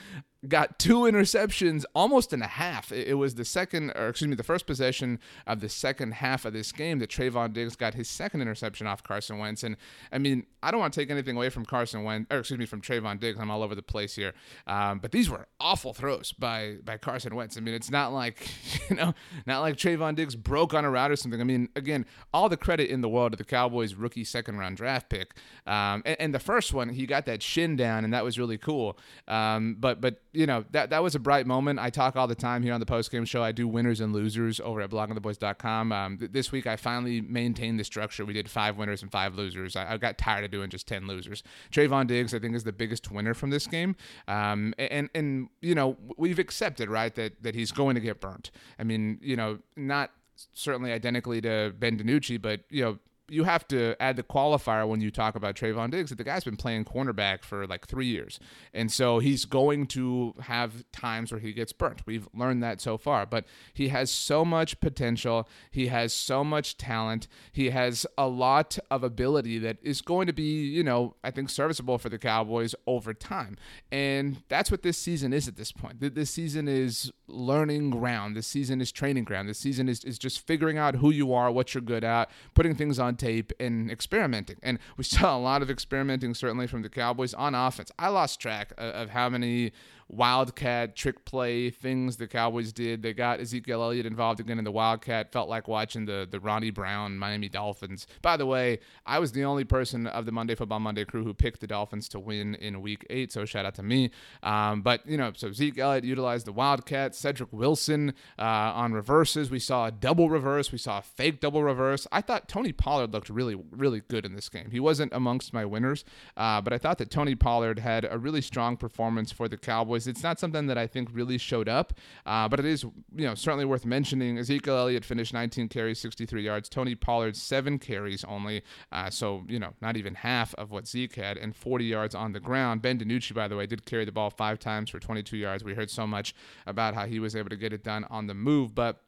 got 0.47 0.79
two 0.79 1.01
interceptions 1.01 1.85
almost 1.95 2.33
in 2.33 2.43
a 2.43 2.47
half. 2.47 2.93
It, 2.93 3.15
was 3.15 3.35
the 3.35 3.45
second, 3.45 3.91
or 3.97 4.09
excuse 4.09 4.29
me, 4.29 4.37
the 4.37 4.45
first 4.45 4.67
possession 4.67 5.19
of 5.47 5.61
the 5.61 5.69
second 5.69 6.15
half 6.15 6.45
of 6.45 6.53
this 6.53 6.71
game 6.71 7.01
that 7.01 7.11
Trevon 7.11 7.53
Diggs 7.53 7.75
got 7.75 7.95
his 7.95 8.09
second 8.09 8.43
interception 8.43 8.87
off 8.87 9.03
Carson 9.03 9.39
Wentz. 9.39 9.65
And 9.65 9.77
I 10.13 10.19
mean, 10.19 10.47
I 10.63 10.71
don't 10.71 10.79
want 10.79 10.95
to 10.95 11.01
take 11.01 11.11
anything 11.11 11.37
away 11.37 11.49
from 11.49 11.65
Carson 11.65 12.05
Wentz, 12.05 12.29
or 12.31 12.39
excuse 12.39 12.59
me, 12.59 12.67
from 12.67 12.81
Trevon 12.81 13.19
Diggs. 13.19 13.39
I'm 13.41 13.51
all 13.51 13.65
over 13.65 13.75
the 13.75 13.83
place 13.83 14.15
here. 14.15 14.33
Um, 14.69 15.01
but 15.01 15.11
these 15.11 15.29
were 15.29 15.49
awful 15.61 15.93
throws 15.93 16.33
by 16.33 16.77
by 16.85 16.99
Carson 16.99 17.35
Wentz. 17.35 17.57
I 17.57 17.61
mean, 17.61 17.75
it's 17.75 17.91
not 17.91 18.13
like 18.13 18.49
you 18.91 18.97
know, 18.97 19.15
not 19.45 19.61
like 19.61 19.77
Trevon 19.77 20.15
Diggs 20.15 20.37
broke 20.37 20.73
on 20.73 20.85
a 20.85 20.91
route 20.91 21.11
or 21.11 21.17
something. 21.17 21.41
I 21.41 21.45
mean, 21.45 21.69
again, 21.75 22.07
all 22.33 22.49
the 22.49 22.57
credit 22.57 22.91
in 22.91 23.01
the 23.01 23.09
world 23.09 23.33
to 23.33 23.37
the 23.37 23.45
Cowboys' 23.45 23.95
rookie 23.95 24.25
second 24.25 24.59
round 24.59 24.77
draft 24.77 25.09
pick. 25.09 25.35
Um, 25.67 26.03
and, 26.07 26.17
and, 26.21 26.35
the 26.35 26.39
first 26.39 26.73
one, 26.73 26.91
he 26.91 27.07
got 27.07 27.27
that 27.27 27.43
shin 27.43 27.75
down, 27.75 28.05
and 28.05 28.13
that 28.13 28.23
was 28.23 28.39
really 28.39 28.59
cool. 28.59 28.99
Um, 29.27 29.77
but 29.79 30.01
but 30.01 30.21
you 30.33 30.47
know 30.47 30.65
that 30.73 30.91
that 30.91 31.03
was 31.03 31.15
a 31.15 31.19
bright 31.19 31.47
moment. 31.47 31.79
I 31.79 31.91
talk 31.91 32.17
all 32.17 32.27
the 32.27 32.35
time 32.35 32.63
here 32.63 32.75
on 32.75 32.81
the 32.81 32.87
post 32.87 33.11
game 33.11 33.25
show. 33.25 33.43
I 33.43 33.53
do 33.53 33.67
winners 33.67 34.01
and 34.01 34.13
losers 34.13 34.61
over 34.61 34.81
at 34.81 34.91
bloggingtheboys.com. 34.91 35.93
Um, 35.93 36.19
th- 36.19 36.33
this 36.33 36.53
week 36.53 36.67
I 36.67 36.77
finally 36.77 37.21
maintained 37.21 37.81
the 37.81 37.85
structure. 37.85 38.25
We 38.25 38.35
did 38.35 38.51
five 38.51 38.77
winners 38.77 39.03
and 39.03 39.11
five 39.11 39.35
losers. 39.35 39.77
I, 39.77 39.95
I, 39.95 39.97
got 39.97 40.19
tired 40.19 40.45
of 40.45 40.51
doing 40.51 40.71
just 40.71 40.87
ten 40.87 41.07
losers. 41.07 41.43
Trevon 41.73 42.07
Diggs 42.07 42.35
I 42.35 42.39
think 42.39 42.55
is 42.55 42.65
the 42.65 42.73
biggest 42.73 43.11
winner 43.11 43.35
from 43.35 43.51
this 43.51 43.67
game. 43.67 43.97
Um, 44.27 44.75
and 44.79 45.09
and 45.15 45.49
you 45.61 45.75
know 45.75 45.97
we've 46.17 46.39
accepted 46.39 46.91
right 46.91 47.15
that 47.15 47.43
that 47.43 47.55
he's 47.55 47.73
going 47.73 47.95
to 47.95 48.01
get 48.01 48.21
burnt. 48.21 48.51
I 48.79 48.85
mean 48.85 49.19
you 49.23 49.37
know 49.37 49.59
not 49.77 50.11
certainly 50.53 50.93
identically 50.93 51.41
to 51.41 51.75
Ben 51.79 51.99
DiNucci, 51.99 52.41
but 52.41 52.61
you 52.71 52.85
know 52.85 52.99
you 53.29 53.45
have 53.45 53.67
to 53.69 53.95
add 54.01 54.17
the 54.17 54.23
qualifier 54.23 54.89
when 54.89 55.01
you 55.01 55.11
talk 55.11 55.35
about 55.35 55.55
Trevon 55.55 55.91
Diggs 55.91 56.11
that 56.11 56.17
the 56.17 56.25
guy's 56.25 56.45
been 56.45 56.57
playing 56.57 56.85
cornerback 56.85 57.45
for 57.45 57.67
like 57.67 57.87
three 57.87 58.07
years. 58.07 58.41
And 58.73 58.91
so 58.91 59.19
he's 59.19 59.45
going 59.45 59.87
to 59.89 60.35
have 60.41 60.85
times 60.93 61.31
where 61.31 61.41
he 61.41 61.53
gets 61.53 61.73
burnt. 61.73 62.03
We've 62.07 62.29
learned 62.35 62.63
that 62.63 62.81
so 62.81 62.97
far. 62.97 63.27
But 63.27 63.45
he 63.75 63.89
has 63.89 64.11
so 64.11 64.45
much 64.45 64.81
potential. 64.81 65.49
He 65.71 65.89
has 65.89 66.13
so 66.13 66.43
much 66.43 66.77
talent. 66.79 67.29
He 67.53 67.71
has 67.71 68.07
a 68.17 68.27
lot 68.27 68.79
of 68.91 69.05
ability 69.05 69.59
that 69.59 69.77
is 69.83 70.01
going 70.01 70.27
to 70.27 70.33
be, 70.33 70.67
you 70.67 70.83
know, 70.83 71.15
I 71.23 71.31
think 71.31 71.51
serviceable 71.51 71.99
for 71.99 72.09
the 72.09 72.19
Cowboys 72.19 72.75
over 72.87 73.13
time. 73.13 73.57
And 73.93 74.43
that's 74.49 74.71
what 74.71 74.83
this 74.83 74.99
season 74.99 75.33
is 75.33 75.49
at 75.49 75.57
this 75.57 75.73
point. 75.73 76.01
This 76.01 76.31
season 76.31 76.69
is 76.69 77.13
learning 77.27 77.91
ground. 77.91 78.37
This 78.37 78.47
season 78.47 78.81
is 78.81 78.91
training 78.91 79.25
ground. 79.25 79.49
This 79.49 79.59
season 79.59 79.89
is, 79.89 80.03
is 80.05 80.19
just 80.19 80.47
figuring 80.47 80.79
out 80.79 80.97
who 80.97 81.11
you 81.11 81.35
are, 81.35 81.51
what 81.51 81.75
you're 81.75 81.83
good 81.83 82.05
at, 82.05 82.31
putting 82.55 82.75
things 82.75 82.99
on 82.99 83.17
tape 83.19 83.53
and 83.61 83.91
experimenting. 83.91 84.57
And 84.63 84.79
we 84.97 85.05
saw 85.05 85.37
a 85.37 85.41
lot 85.41 85.63
of 85.63 85.71
experimenting, 85.71 86.35
certainly 86.35 86.67
from 86.67 86.83
the 86.83 86.89
Cowboys 86.89 87.35
on 87.35 87.55
offense. 87.55 87.91
I 87.99 88.09
lost 88.09 88.41
track 88.41 88.73
of, 88.79 88.95
of 88.95 89.11
how 89.11 89.29
many 89.29 89.73
wildcat 90.09 90.97
trick 90.97 91.25
play 91.25 91.71
things 91.71 92.17
the 92.17 92.27
Cowboys 92.27 92.73
did. 92.73 93.03
They 93.03 93.13
got 93.13 93.41
Ezekiel 93.41 93.83
Elliott 93.83 94.07
involved 94.07 94.41
again 94.41 94.59
in 94.59 94.65
the 94.65 94.73
wildcat. 94.73 95.33
Felt 95.33 95.49
like 95.49 95.69
watching 95.69 96.07
the 96.07 96.27
the 96.29 96.41
Ronnie 96.41 96.71
Brown 96.71 97.19
Miami 97.19 97.49
Dolphins. 97.49 98.07
By 98.23 98.37
the 98.37 98.47
way, 98.47 98.81
I 99.07 99.19
was 99.19 99.33
the 99.33 99.45
only 99.45 99.65
person 99.65 100.07
of 100.07 100.25
the 100.27 100.33
Monday 100.33 100.55
Football 100.55 100.81
Monday 100.81 101.05
crew 101.05 101.25
who 101.25 101.35
picked 101.35 101.61
the 101.61 101.67
Dolphins 101.67 102.09
to 102.11 102.21
win 102.21 102.55
in 102.55 102.81
Week 102.81 103.07
Eight. 103.11 103.33
So 103.33 103.45
shout 103.45 103.67
out 103.67 103.75
to 103.77 103.83
me. 103.83 104.11
Um, 104.43 104.83
but 104.83 105.07
you 105.07 105.17
know, 105.17 105.33
so 105.35 105.53
Zeke 105.53 105.79
Elliott 105.79 106.05
utilized 106.05 106.47
the 106.47 106.53
wildcat. 106.53 107.15
Cedric 107.15 107.53
Wilson 107.53 108.15
uh, 108.39 108.43
on 108.43 108.93
reverses. 108.93 109.51
We 109.51 109.59
saw 109.59 109.87
a 109.87 109.91
double 109.91 110.31
reverse. 110.31 110.73
We 110.73 110.79
saw 110.79 110.99
a 110.99 111.03
fake 111.03 111.41
double 111.41 111.63
reverse. 111.63 112.07
I 112.11 112.23
thought 112.23 112.49
Tony 112.49 112.73
Pollard 112.73 113.13
looked 113.13 113.29
really 113.29 113.57
really 113.71 114.03
good 114.09 114.25
in 114.25 114.35
this 114.35 114.49
game. 114.49 114.71
He 114.71 114.81
wasn't 114.81 115.13
amongst 115.13 115.53
my 115.53 115.65
winners, 115.65 116.05
uh, 116.37 116.61
but 116.61 116.73
I 116.73 116.79
thought 116.79 116.99
that 116.99 117.11
Tony 117.11 117.35
Pollard 117.35 117.79
had 117.79 118.07
a 118.11 118.19
really 118.19 118.41
strong 118.41 118.77
performance 118.77 119.33
for 119.33 119.49
the 119.49 119.57
Cowboys. 119.57 119.98
It's 120.07 120.23
not 120.23 120.39
something 120.39 120.67
that 120.67 120.79
I 120.79 120.87
think 120.87 121.09
really 121.13 121.39
showed 121.39 121.69
up, 121.69 121.93
uh, 122.27 122.49
but 122.49 122.61
it 122.61 122.67
is 122.67 122.85
you 122.85 123.27
know 123.27 123.35
certainly 123.35 123.65
worth 123.65 123.85
mentioning. 123.85 124.39
Ezekiel 124.39 124.77
Elliott 124.77 125.05
finished 125.05 125.33
19 125.33 125.69
carries, 125.69 125.99
63 126.01 126.43
yards. 126.43 126.69
Tony 126.69 126.95
Pollard 126.95 127.37
seven 127.37 127.79
carries 127.79 128.25
only, 128.25 128.63
uh, 128.93 129.11
so 129.11 129.45
you 129.49 129.59
know 129.59 129.75
not 129.81 129.97
even 129.97 130.15
half 130.15 130.55
of 130.55 130.71
what 130.71 130.87
Zeke 130.87 131.17
had, 131.17 131.37
and 131.37 131.55
40 131.55 131.85
yards 131.85 132.15
on 132.15 132.33
the 132.33 132.41
ground. 132.41 132.83
Ben 132.83 132.99
DiNucci, 132.99 133.35
by 133.35 133.49
the 133.49 133.57
way, 133.57 133.67
did 133.67 133.85
carry 133.85 134.05
the 134.05 134.13
ball 134.13 134.31
five 134.31 134.59
times 134.59 134.91
for 134.91 134.99
22 134.99 135.37
yards. 135.37 135.65
We 135.65 135.75
heard 135.75 135.91
so 135.91 136.07
much 136.07 136.35
about 136.67 136.95
how 136.95 137.07
he 137.07 137.19
was 137.21 137.35
able 137.35 137.51
to 137.51 137.57
get 137.57 137.73
it 137.73 137.85
done 137.85 138.05
on 138.11 138.27
the 138.27 138.35
move, 138.35 138.75
but 138.75 139.03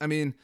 I 0.00 0.06
mean, 0.06 0.34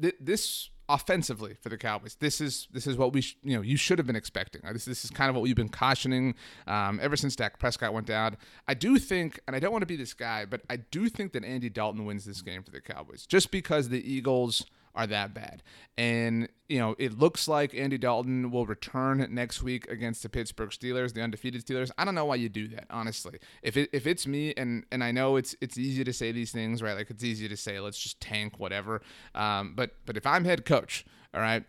th- 0.00 0.16
this 0.20 0.70
offensively 0.88 1.56
for 1.60 1.68
the 1.68 1.76
Cowboys. 1.76 2.16
This 2.18 2.40
is 2.40 2.68
this 2.72 2.86
is 2.86 2.96
what 2.96 3.12
we 3.12 3.20
sh- 3.20 3.36
you 3.42 3.56
know 3.56 3.62
you 3.62 3.76
should 3.76 3.98
have 3.98 4.06
been 4.06 4.16
expecting. 4.16 4.62
This 4.72 4.84
this 4.84 5.04
is 5.04 5.10
kind 5.10 5.28
of 5.28 5.36
what 5.36 5.42
we've 5.42 5.56
been 5.56 5.68
cautioning 5.68 6.34
um, 6.66 6.98
ever 7.02 7.16
since 7.16 7.36
Dak 7.36 7.58
Prescott 7.58 7.92
went 7.92 8.06
down. 8.06 8.36
I 8.66 8.74
do 8.74 8.98
think, 8.98 9.40
and 9.46 9.54
I 9.54 9.58
don't 9.60 9.72
want 9.72 9.82
to 9.82 9.86
be 9.86 9.96
this 9.96 10.14
guy, 10.14 10.44
but 10.44 10.62
I 10.70 10.76
do 10.76 11.08
think 11.08 11.32
that 11.32 11.44
Andy 11.44 11.68
Dalton 11.68 12.04
wins 12.04 12.24
this 12.24 12.42
game 12.42 12.62
for 12.62 12.70
the 12.70 12.80
Cowboys 12.80 13.26
just 13.26 13.50
because 13.50 13.88
the 13.88 14.12
Eagles 14.12 14.64
are 14.98 15.06
that 15.06 15.32
bad. 15.32 15.62
And, 15.96 16.48
you 16.68 16.80
know, 16.80 16.96
it 16.98 17.16
looks 17.16 17.46
like 17.46 17.72
Andy 17.72 17.98
Dalton 17.98 18.50
will 18.50 18.66
return 18.66 19.24
next 19.30 19.62
week 19.62 19.88
against 19.88 20.24
the 20.24 20.28
Pittsburgh 20.28 20.70
Steelers, 20.70 21.14
the 21.14 21.22
undefeated 21.22 21.64
Steelers. 21.64 21.92
I 21.96 22.04
don't 22.04 22.16
know 22.16 22.24
why 22.24 22.34
you 22.34 22.48
do 22.48 22.66
that, 22.68 22.86
honestly. 22.90 23.38
If 23.62 23.76
it, 23.76 23.90
if 23.92 24.08
it's 24.08 24.26
me 24.26 24.52
and 24.56 24.84
and 24.90 25.04
I 25.04 25.12
know 25.12 25.36
it's 25.36 25.54
it's 25.60 25.78
easy 25.78 26.02
to 26.02 26.12
say 26.12 26.32
these 26.32 26.50
things, 26.50 26.82
right? 26.82 26.96
Like 26.96 27.10
it's 27.10 27.22
easy 27.22 27.48
to 27.48 27.56
say 27.56 27.78
let's 27.78 27.98
just 27.98 28.20
tank 28.20 28.58
whatever. 28.58 29.00
Um, 29.36 29.74
but 29.76 29.92
but 30.04 30.16
if 30.16 30.26
I'm 30.26 30.44
head 30.44 30.64
coach, 30.64 31.06
all 31.32 31.40
right, 31.40 31.64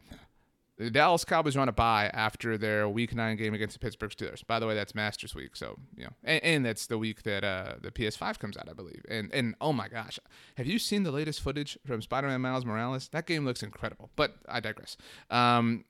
the 0.79 0.89
Dallas 0.89 1.25
Cowboys 1.25 1.57
run 1.57 1.67
a 1.67 1.73
bye 1.73 2.09
after 2.13 2.57
their 2.57 2.87
Week 2.87 3.13
Nine 3.13 3.35
game 3.35 3.53
against 3.53 3.73
the 3.73 3.79
Pittsburgh 3.79 4.11
Steelers. 4.11 4.47
By 4.47 4.59
the 4.59 4.65
way, 4.65 4.75
that's 4.75 4.95
Masters 4.95 5.35
Week, 5.35 5.55
so 5.55 5.77
you 5.97 6.05
know, 6.05 6.11
and, 6.23 6.43
and 6.43 6.65
that's 6.65 6.87
the 6.87 6.97
week 6.97 7.23
that 7.23 7.43
uh, 7.43 7.75
the 7.81 7.91
PS5 7.91 8.39
comes 8.39 8.57
out, 8.57 8.69
I 8.69 8.73
believe. 8.73 9.05
And 9.09 9.29
and 9.33 9.55
oh 9.59 9.73
my 9.73 9.89
gosh, 9.89 10.19
have 10.55 10.67
you 10.67 10.79
seen 10.79 11.03
the 11.03 11.11
latest 11.11 11.41
footage 11.41 11.77
from 11.85 12.01
Spider-Man 12.01 12.39
Miles 12.39 12.65
Morales? 12.65 13.09
That 13.09 13.25
game 13.25 13.43
looks 13.45 13.61
incredible. 13.61 14.09
But 14.15 14.35
I 14.47 14.61
digress. 14.61 14.95
Um, 15.29 15.83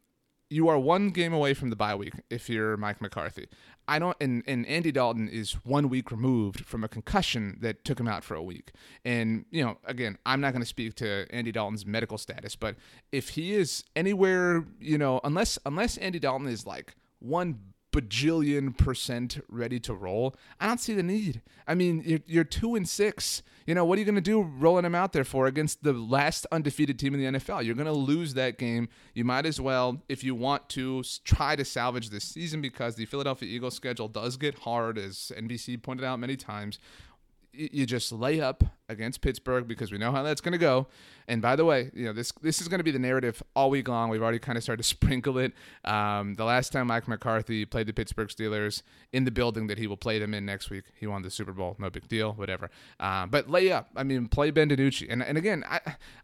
you 0.50 0.68
are 0.68 0.80
one 0.80 1.12
game 1.12 1.34
away 1.34 1.54
from 1.54 1.70
the 1.70 1.76
bye 1.76 1.96
week 1.96 2.14
if 2.30 2.50
you're 2.50 2.76
Mike 2.78 3.02
McCarthy. 3.02 3.48
I 3.88 3.98
don't, 3.98 4.16
and, 4.22 4.44
and 4.46 4.66
Andy 4.68 4.92
Dalton 4.92 5.28
is 5.28 5.54
one 5.66 5.90
week 5.90 6.12
removed 6.12 6.66
from 6.66 6.84
a 6.84 6.88
concussion 6.88 7.58
that 7.62 7.84
took 7.84 8.00
him 8.00 8.08
out 8.08 8.24
for 8.24 8.36
a 8.36 8.44
week. 8.44 8.72
And, 9.04 9.46
you 9.50 9.64
know, 9.64 9.78
again, 9.86 10.18
I'm 10.26 10.42
not 10.42 10.54
going 10.54 10.62
to 10.62 10.68
speak 10.68 10.96
to 10.96 11.26
Andy 11.32 11.52
Dalton's 11.52 11.86
medical 11.86 12.18
status, 12.18 12.56
but 12.56 12.76
if 13.12 13.30
he 13.30 13.54
is 13.54 13.84
anywhere, 13.96 14.66
you 14.80 14.98
know, 14.98 15.20
unless, 15.24 15.58
unless 15.66 15.98
Andy 15.98 16.20
Dalton 16.20 16.48
is 16.48 16.66
like 16.68 16.96
one 17.20 17.60
bajillion 17.92 18.78
percent 18.78 19.40
ready 19.50 19.80
to 19.80 19.94
roll, 19.94 20.36
I 20.60 20.68
don't 20.68 20.80
see 20.80 20.94
the 20.94 21.04
need. 21.04 21.42
I 21.68 21.76
mean, 21.76 22.04
you're, 22.06 22.20
you're 22.26 22.44
two 22.44 22.76
and 22.76 22.88
six. 22.88 23.44
You 23.66 23.76
know, 23.76 23.86
what 23.86 23.98
are 23.98 24.00
you 24.00 24.06
going 24.06 24.16
to 24.16 24.22
do 24.22 24.42
rolling 24.42 24.86
him 24.86 24.96
out 24.96 25.14
there 25.14 25.24
for 25.24 25.46
against 25.48 25.84
the 25.84 25.94
last 25.94 26.48
undefeated 26.52 26.98
team 26.98 27.14
in 27.14 27.34
the 27.34 27.40
NFL? 27.40 27.64
You're 27.64 27.76
going 27.76 27.86
to 27.86 27.94
lose 27.94 28.34
that 28.36 28.58
game. 28.58 28.90
You 29.14 29.26
might 29.26 29.46
as 29.46 29.62
well, 29.62 30.02
if 30.10 30.24
you 30.24 30.34
want 30.34 30.70
to, 30.70 31.04
try 31.24 31.56
to 31.56 31.66
salvage 31.66 32.10
this 32.10 32.24
season 32.24 32.62
because 32.62 32.96
the 32.96 33.06
Philadelphia 33.06 33.48
Eagles 33.50 33.76
schedule 33.76 34.08
does 34.08 34.38
get 34.38 34.56
hard, 34.60 34.98
as 34.98 35.32
NBC 35.38 35.82
pointed 35.82 36.04
out 36.04 36.20
many 36.20 36.36
times. 36.36 36.80
You 37.54 37.86
just 37.86 38.12
lay 38.12 38.42
up 38.42 38.64
against 38.90 39.22
Pittsburgh 39.22 39.68
because 39.68 39.92
we 39.92 39.98
know 39.98 40.12
how 40.12 40.24
that's 40.24 40.42
going 40.42 40.52
to 40.54 40.58
go. 40.58 40.88
And 41.28 41.44
by 41.44 41.56
the 41.56 41.64
way, 41.64 41.92
you 41.94 42.06
know 42.06 42.14
this 42.14 42.32
this 42.42 42.60
is 42.60 42.68
going 42.68 42.80
to 42.80 42.84
be 42.84 42.92
the 42.92 43.00
narrative 43.00 43.42
all 43.56 43.70
week 43.70 43.88
long. 43.88 44.10
We've 44.10 44.22
already 44.22 44.40
kind 44.40 44.58
of 44.58 44.64
started 44.64 44.82
to 44.82 44.90
sprinkle 44.90 45.38
it. 45.38 45.54
Um, 45.86 46.34
the 46.36 46.44
last 46.44 46.72
time 46.72 46.88
Mike 46.88 47.08
McCarthy 47.08 47.66
played 47.66 47.88
the 47.88 47.94
Pittsburgh 47.94 48.30
Steelers 48.30 48.82
in 49.14 49.26
the 49.26 49.32
building 49.32 49.68
that 49.68 49.78
he 49.78 49.86
will 49.86 49.98
play 49.98 50.18
them 50.18 50.34
in 50.34 50.46
next 50.46 50.72
week, 50.72 50.86
he 50.96 51.06
won 51.06 51.22
the 51.22 51.30
Super 51.30 51.52
Bowl. 51.52 51.76
No 51.80 51.90
big 51.90 52.08
deal, 52.08 52.34
whatever. 52.34 52.72
Um, 53.00 53.30
but 53.30 53.50
lay 53.50 53.72
up. 53.72 53.90
I 53.96 54.04
mean, 54.04 54.28
play 54.28 54.50
Ben 54.50 54.70
DiNucci. 54.70 55.06
And 55.10 55.24
and 55.24 55.38
again, 55.38 55.64
I 55.70 55.80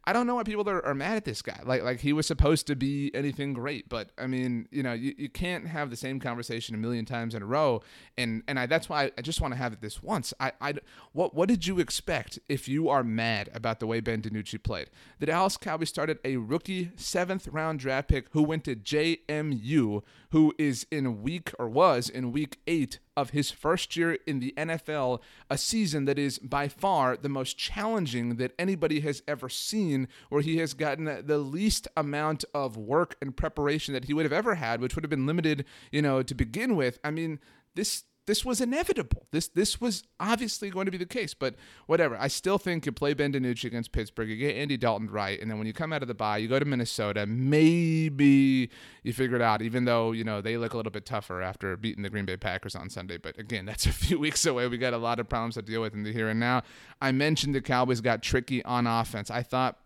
I 0.06 0.14
don't 0.14 0.26
know 0.26 0.36
why 0.36 0.44
people 0.44 0.68
are, 0.68 0.84
are 0.84 0.96
mad 0.96 1.18
at 1.18 1.26
this 1.26 1.44
guy. 1.44 1.60
Like 1.64 1.84
like 1.84 2.00
he 2.00 2.12
was 2.12 2.26
supposed 2.26 2.66
to 2.68 2.76
be 2.76 3.12
anything 3.14 3.54
great, 3.54 3.88
but 3.90 4.10
I 4.18 4.26
mean, 4.26 4.68
you 4.72 4.82
know, 4.82 4.94
you, 4.94 5.14
you 5.18 5.30
can't 5.30 5.68
have 5.68 5.92
the 5.92 5.96
same 5.96 6.20
conversation 6.20 6.74
a 6.74 6.80
million 6.80 7.06
times 7.06 7.36
in 7.36 7.44
a 7.44 7.46
row. 7.46 7.84
And 8.18 8.42
and 8.48 8.60
I 8.60 8.66
that's 8.66 8.90
why 8.90 9.12
I 9.16 9.22
just 9.22 9.40
want 9.40 9.54
to 9.54 9.58
have 9.58 9.72
it 9.74 9.82
this 9.82 10.02
once. 10.02 10.34
I 10.40 10.52
I 10.60 10.74
what 11.14 11.36
what 11.36 11.48
did 11.48 11.68
you 11.68 11.80
expect 11.80 12.40
if 12.56 12.70
you 12.70 12.88
are 12.88 13.04
mad 13.04 13.50
about 13.54 13.82
the 13.82 13.86
way 13.86 14.00
Ben 14.00 14.22
DiNucci 14.22 14.64
played? 14.64 14.90
The 15.20 15.26
Dallas 15.26 15.58
Cowboys 15.58 15.90
started 15.90 16.20
a 16.24 16.38
rookie 16.38 16.92
seventh 16.96 17.50
round 17.50 17.80
draft 17.80 18.08
pick 18.08 18.28
who 18.32 18.42
went 18.42 18.64
to 18.64 18.78
JMU, 18.78 20.02
who 20.32 20.54
is 20.58 20.88
in 20.90 21.22
week 21.22 21.52
or 21.60 21.68
was 21.68 22.08
in 22.08 22.32
week 22.32 22.60
eight 22.66 23.00
of 23.18 23.32
his 23.32 23.52
first 23.52 23.98
year 23.98 24.18
in 24.26 24.40
the 24.40 24.54
NFL, 24.56 25.22
a 25.50 25.58
season 25.58 26.06
that 26.06 26.18
is 26.18 26.40
by 26.40 26.70
far 26.70 27.18
the 27.18 27.28
most 27.28 27.58
challenging 27.58 28.38
that 28.38 28.54
anybody 28.58 29.02
has 29.02 29.22
ever 29.28 29.50
seen, 29.50 30.08
where 30.30 30.42
he 30.42 30.58
has 30.60 30.74
gotten 30.74 31.04
the 31.26 31.38
least 31.38 31.90
amount 31.98 32.46
of 32.54 32.78
work 32.78 33.18
and 33.22 33.36
preparation 33.36 33.94
that 33.94 34.06
he 34.06 34.14
would 34.14 34.26
have 34.26 34.32
ever 34.32 34.56
had, 34.56 34.80
which 34.80 34.96
would 34.96 35.04
have 35.04 35.10
been 35.10 35.28
limited, 35.28 35.66
you 35.92 36.02
know, 36.02 36.24
to 36.24 36.34
begin 36.34 36.78
with. 36.78 37.00
I 37.04 37.12
mean, 37.12 37.40
this 37.76 38.06
this 38.26 38.44
was 38.44 38.60
inevitable. 38.60 39.28
This 39.32 39.48
this 39.48 39.80
was 39.80 40.04
obviously 40.20 40.70
going 40.70 40.86
to 40.86 40.92
be 40.92 40.98
the 40.98 41.06
case, 41.06 41.34
but 41.34 41.56
whatever. 41.86 42.18
I 42.20 42.28
still 42.28 42.58
think 42.58 42.86
you 42.86 42.92
play 42.92 43.14
Ben 43.14 43.34
DiNucci 43.34 43.66
against 43.66 43.92
Pittsburgh, 43.92 44.30
you 44.30 44.36
get 44.36 44.56
Andy 44.56 44.78
Dalton 44.78 45.10
right, 45.10 45.40
and 45.40 45.50
then 45.50 45.58
when 45.58 45.68
you 45.68 45.74
come 45.74 45.94
out 45.94 46.02
of 46.02 46.08
the 46.08 46.14
bye, 46.14 46.38
you 46.38 46.48
go 46.48 46.58
to 46.58 46.66
Minnesota. 46.66 47.26
Maybe 47.26 48.70
you 49.04 49.14
figure 49.14 49.36
it 49.36 49.42
out, 49.42 49.62
even 49.62 49.86
though 49.86 50.12
you 50.12 50.24
know 50.24 50.42
they 50.42 50.58
look 50.58 50.74
a 50.74 50.78
little 50.78 50.92
bit 50.92 51.06
tougher 51.06 51.42
after 51.42 51.78
beating 51.78 52.04
the 52.04 52.10
Green 52.10 52.26
Bay 52.26 52.38
Packers 52.38 52.76
on 52.76 52.90
Sunday. 52.90 53.18
But 53.18 53.38
again, 53.38 53.66
that's 53.66 53.86
a 53.86 53.94
few 53.94 54.20
weeks 54.20 54.46
away. 54.46 54.68
We 54.68 54.78
got 54.78 54.94
a 54.94 54.98
lot 54.98 55.20
of 55.20 55.30
problems 55.30 55.56
to 55.56 55.62
deal 55.62 55.82
with 55.82 55.94
in 55.94 56.04
the 56.04 56.12
here 56.12 56.30
and 56.30 56.40
now. 56.40 56.64
I 57.02 57.12
mentioned 57.12 57.54
the 57.54 57.62
Cowboys 57.62 58.02
got 58.02 58.24
tricky 58.24 58.64
on 58.66 58.88
offense. 58.88 59.30
I 59.30 59.44
thought 59.44 59.78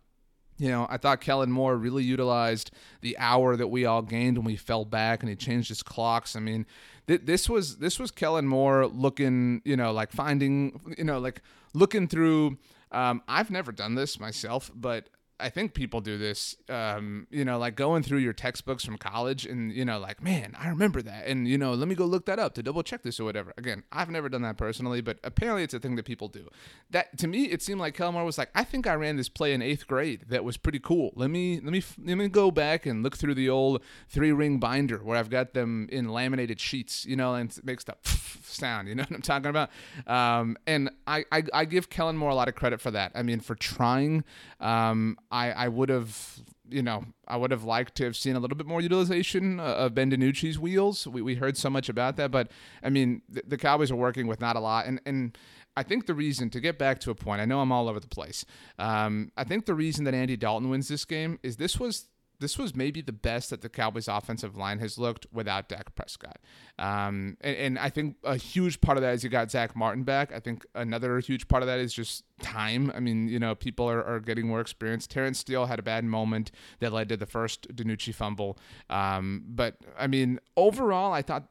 you 0.59 0.69
know, 0.69 0.85
I 0.89 0.97
thought 0.97 1.21
Kellen 1.21 1.51
Moore 1.51 1.77
really 1.77 2.03
utilized 2.03 2.71
the 2.99 3.17
hour 3.17 3.55
that 3.55 3.69
we 3.69 3.85
all 3.85 4.01
gained 4.01 4.37
when 4.37 4.45
we 4.45 4.57
fell 4.57 4.83
back, 4.83 5.21
and 5.21 5.29
he 5.29 5.35
changed 5.35 5.69
his 5.69 5.81
clocks. 5.81 6.35
I 6.35 6.41
mean, 6.41 6.65
th- 7.09 7.21
this 7.25 7.49
was 7.49 7.77
this 7.77 7.99
was 7.99 8.11
Kellen 8.11 8.47
Moore 8.47 8.85
looking, 8.85 9.61
you 9.65 9.75
know, 9.75 9.91
like 9.91 10.11
finding, 10.11 10.79
you 10.97 11.03
know, 11.03 11.19
like 11.19 11.41
looking 11.73 12.07
through. 12.07 12.57
Um, 12.91 13.21
I've 13.27 13.49
never 13.49 13.71
done 13.71 13.95
this 13.95 14.19
myself, 14.19 14.71
but 14.75 15.09
I 15.39 15.49
think 15.49 15.73
people 15.73 16.01
do 16.01 16.17
this, 16.17 16.55
um, 16.67 17.27
you 17.29 17.45
know, 17.45 17.57
like 17.57 17.75
going 17.75 18.03
through 18.03 18.19
your 18.19 18.33
textbooks 18.33 18.83
from 18.83 18.97
college 18.97 19.45
and, 19.45 19.71
you 19.71 19.85
know, 19.85 19.99
like, 19.99 20.21
man, 20.21 20.55
I 20.59 20.67
remember 20.69 21.01
that. 21.01 21.27
And, 21.27 21.47
you 21.47 21.57
know, 21.57 21.73
let 21.73 21.87
me 21.87 21.95
go 21.95 22.05
look 22.05 22.25
that 22.25 22.39
up 22.39 22.53
to 22.55 22.63
double 22.63 22.83
check 22.83 23.03
this 23.03 23.19
or 23.19 23.23
whatever. 23.23 23.53
Again, 23.57 23.83
I've 23.91 24.09
never 24.09 24.29
done 24.29 24.41
that 24.41 24.57
personally, 24.57 25.01
but 25.01 25.19
apparently 25.23 25.63
it's 25.63 25.73
a 25.73 25.79
thing 25.79 25.95
that 25.95 26.05
people 26.05 26.27
do. 26.27 26.49
That 26.89 27.17
to 27.19 27.27
me, 27.27 27.45
it 27.45 27.61
seemed 27.61 27.79
like 27.79 27.93
Kellen 27.93 28.13
Moore 28.13 28.25
was 28.25 28.37
like, 28.37 28.49
I 28.53 28.63
think 28.63 28.87
I 28.87 28.95
ran 28.95 29.15
this 29.15 29.29
play 29.29 29.53
in 29.53 29.61
eighth 29.61 29.87
grade 29.87 30.25
that 30.29 30.43
was 30.43 30.57
pretty 30.57 30.79
cool. 30.79 31.13
Let 31.15 31.29
me, 31.29 31.59
let 31.61 31.71
me, 31.71 31.83
let 32.03 32.15
me 32.15 32.27
go 32.27 32.51
back 32.51 32.85
and 32.85 33.01
look 33.01 33.17
through 33.17 33.35
the 33.35 33.49
old 33.49 33.81
three 34.09 34.31
ring 34.31 34.59
binder 34.59 34.97
where 34.97 35.17
I've 35.17 35.29
got 35.29 35.53
them 35.53 35.87
in 35.91 36.09
laminated 36.09 36.59
sheets, 36.59 37.05
you 37.05 37.15
know, 37.15 37.35
and 37.35 37.57
make 37.63 37.79
stuff 37.79 38.41
sound. 38.43 38.87
You 38.87 38.95
know 38.95 39.03
what 39.03 39.11
I'm 39.11 39.21
talking 39.21 39.49
about? 39.49 39.69
Um, 40.05 40.57
and 40.67 40.89
I, 41.07 41.25
I, 41.31 41.43
I 41.53 41.65
give 41.65 41.89
Kellen 41.89 42.17
Moore 42.17 42.31
a 42.31 42.35
lot 42.35 42.47
of 42.47 42.55
credit 42.55 42.81
for 42.81 42.91
that. 42.91 43.11
I 43.15 43.23
mean, 43.23 43.39
for 43.39 43.55
trying. 43.55 44.23
Um, 44.59 45.17
I, 45.31 45.51
I 45.51 45.67
would 45.67 45.89
have, 45.89 46.39
you 46.69 46.81
know, 46.81 47.05
I 47.27 47.37
would 47.37 47.51
have 47.51 47.63
liked 47.63 47.95
to 47.95 48.05
have 48.05 48.15
seen 48.15 48.35
a 48.35 48.39
little 48.39 48.57
bit 48.57 48.65
more 48.67 48.81
utilization 48.81 49.59
uh, 49.59 49.63
of 49.63 49.93
Ben 49.93 50.11
DiNucci's 50.11 50.57
wheels. 50.57 51.07
We, 51.07 51.21
we 51.21 51.35
heard 51.35 51.57
so 51.57 51.69
much 51.69 51.89
about 51.89 52.15
that, 52.17 52.31
but 52.31 52.49
I 52.83 52.89
mean, 52.89 53.21
the, 53.29 53.43
the 53.45 53.57
Cowboys 53.57 53.91
are 53.91 53.95
working 53.95 54.27
with 54.27 54.41
not 54.41 54.55
a 54.55 54.59
lot, 54.59 54.85
and 54.87 54.99
and 55.05 55.37
I 55.77 55.83
think 55.83 56.07
the 56.07 56.13
reason 56.13 56.49
to 56.49 56.59
get 56.59 56.77
back 56.77 56.99
to 57.01 57.11
a 57.11 57.15
point, 57.15 57.41
I 57.41 57.45
know 57.45 57.61
I'm 57.61 57.71
all 57.71 57.87
over 57.87 57.99
the 57.99 58.07
place. 58.07 58.43
Um, 58.77 59.31
I 59.37 59.43
think 59.43 59.65
the 59.65 59.75
reason 59.75 60.03
that 60.05 60.13
Andy 60.13 60.35
Dalton 60.35 60.69
wins 60.69 60.87
this 60.87 61.05
game 61.05 61.39
is 61.43 61.57
this 61.57 61.79
was 61.79 62.09
this 62.39 62.57
was 62.57 62.75
maybe 62.75 63.01
the 63.01 63.11
best 63.11 63.49
that 63.49 63.61
the 63.61 63.69
Cowboys' 63.69 64.07
offensive 64.07 64.55
line 64.55 64.79
has 64.79 64.97
looked 64.97 65.27
without 65.31 65.67
Dak 65.67 65.93
Prescott. 65.95 66.39
Um, 66.77 67.37
and, 67.41 67.55
and, 67.57 67.79
I 67.79 67.89
think 67.89 68.15
a 68.23 68.37
huge 68.37 68.79
part 68.79 68.97
of 68.97 69.01
that 69.01 69.13
is 69.13 69.23
you 69.23 69.29
got 69.29 69.51
Zack 69.51 69.75
Martin 69.75 70.03
back. 70.03 70.31
I 70.33 70.39
think 70.39 70.65
another 70.73 71.19
huge 71.19 71.47
part 71.47 71.63
of 71.63 71.67
that 71.67 71.79
is 71.79 71.93
just 71.93 72.23
time. 72.41 72.91
I 72.95 72.99
mean, 72.99 73.27
you 73.27 73.39
know, 73.39 73.55
people 73.55 73.89
are, 73.89 74.03
are 74.03 74.19
getting 74.19 74.47
more 74.47 74.61
experience. 74.61 75.05
Terence 75.05 75.39
Steele 75.39 75.65
had 75.65 75.79
a 75.79 75.83
bad 75.83 76.05
moment 76.05 76.51
that 76.79 76.93
led 76.93 77.09
to 77.09 77.17
the 77.17 77.25
first 77.25 77.75
DiNucci 77.75 78.13
fumble. 78.13 78.57
Um, 78.89 79.43
but, 79.47 79.75
I 79.97 80.07
mean, 80.07 80.39
overall, 80.55 81.11
I 81.11 81.21
thought 81.21 81.49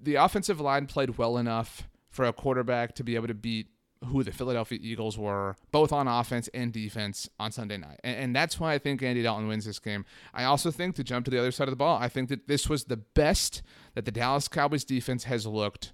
the 0.00 0.14
offensive 0.14 0.60
line 0.60 0.86
played 0.86 1.18
well 1.18 1.36
enough 1.36 1.88
for 2.10 2.24
a 2.24 2.32
quarterback 2.32 2.94
to 2.94 3.04
be 3.04 3.14
able 3.16 3.28
to 3.28 3.34
beat 3.34 3.68
who 4.06 4.22
the 4.22 4.32
Philadelphia 4.32 4.78
Eagles 4.80 5.18
were, 5.18 5.56
both 5.70 5.92
on 5.92 6.08
offense 6.08 6.48
and 6.54 6.72
defense 6.72 7.28
on 7.38 7.52
Sunday 7.52 7.76
night. 7.76 8.00
And, 8.02 8.16
and, 8.16 8.36
that's 8.36 8.58
why 8.60 8.74
I 8.74 8.78
think 8.78 9.02
Andy 9.02 9.22
Dalton 9.22 9.48
wins 9.48 9.64
this 9.64 9.78
game. 9.78 10.04
I 10.34 10.44
also 10.44 10.70
think, 10.70 10.94
to 10.96 11.04
jump 11.04 11.24
to 11.26 11.30
the 11.30 11.38
other 11.38 11.50
side 11.50 11.68
of 11.68 11.72
the 11.72 11.76
ball, 11.76 11.98
I 11.98 12.08
think 12.08 12.28
that 12.28 12.48
this 12.48 12.68
was 12.68 12.84
the 12.84 12.96
best 12.96 13.62
that 13.94 14.04
the 14.04 14.10
Dallas 14.10 14.48
Cowboys 14.48 14.84
defense 14.84 15.24
has 15.24 15.46
looked 15.46 15.92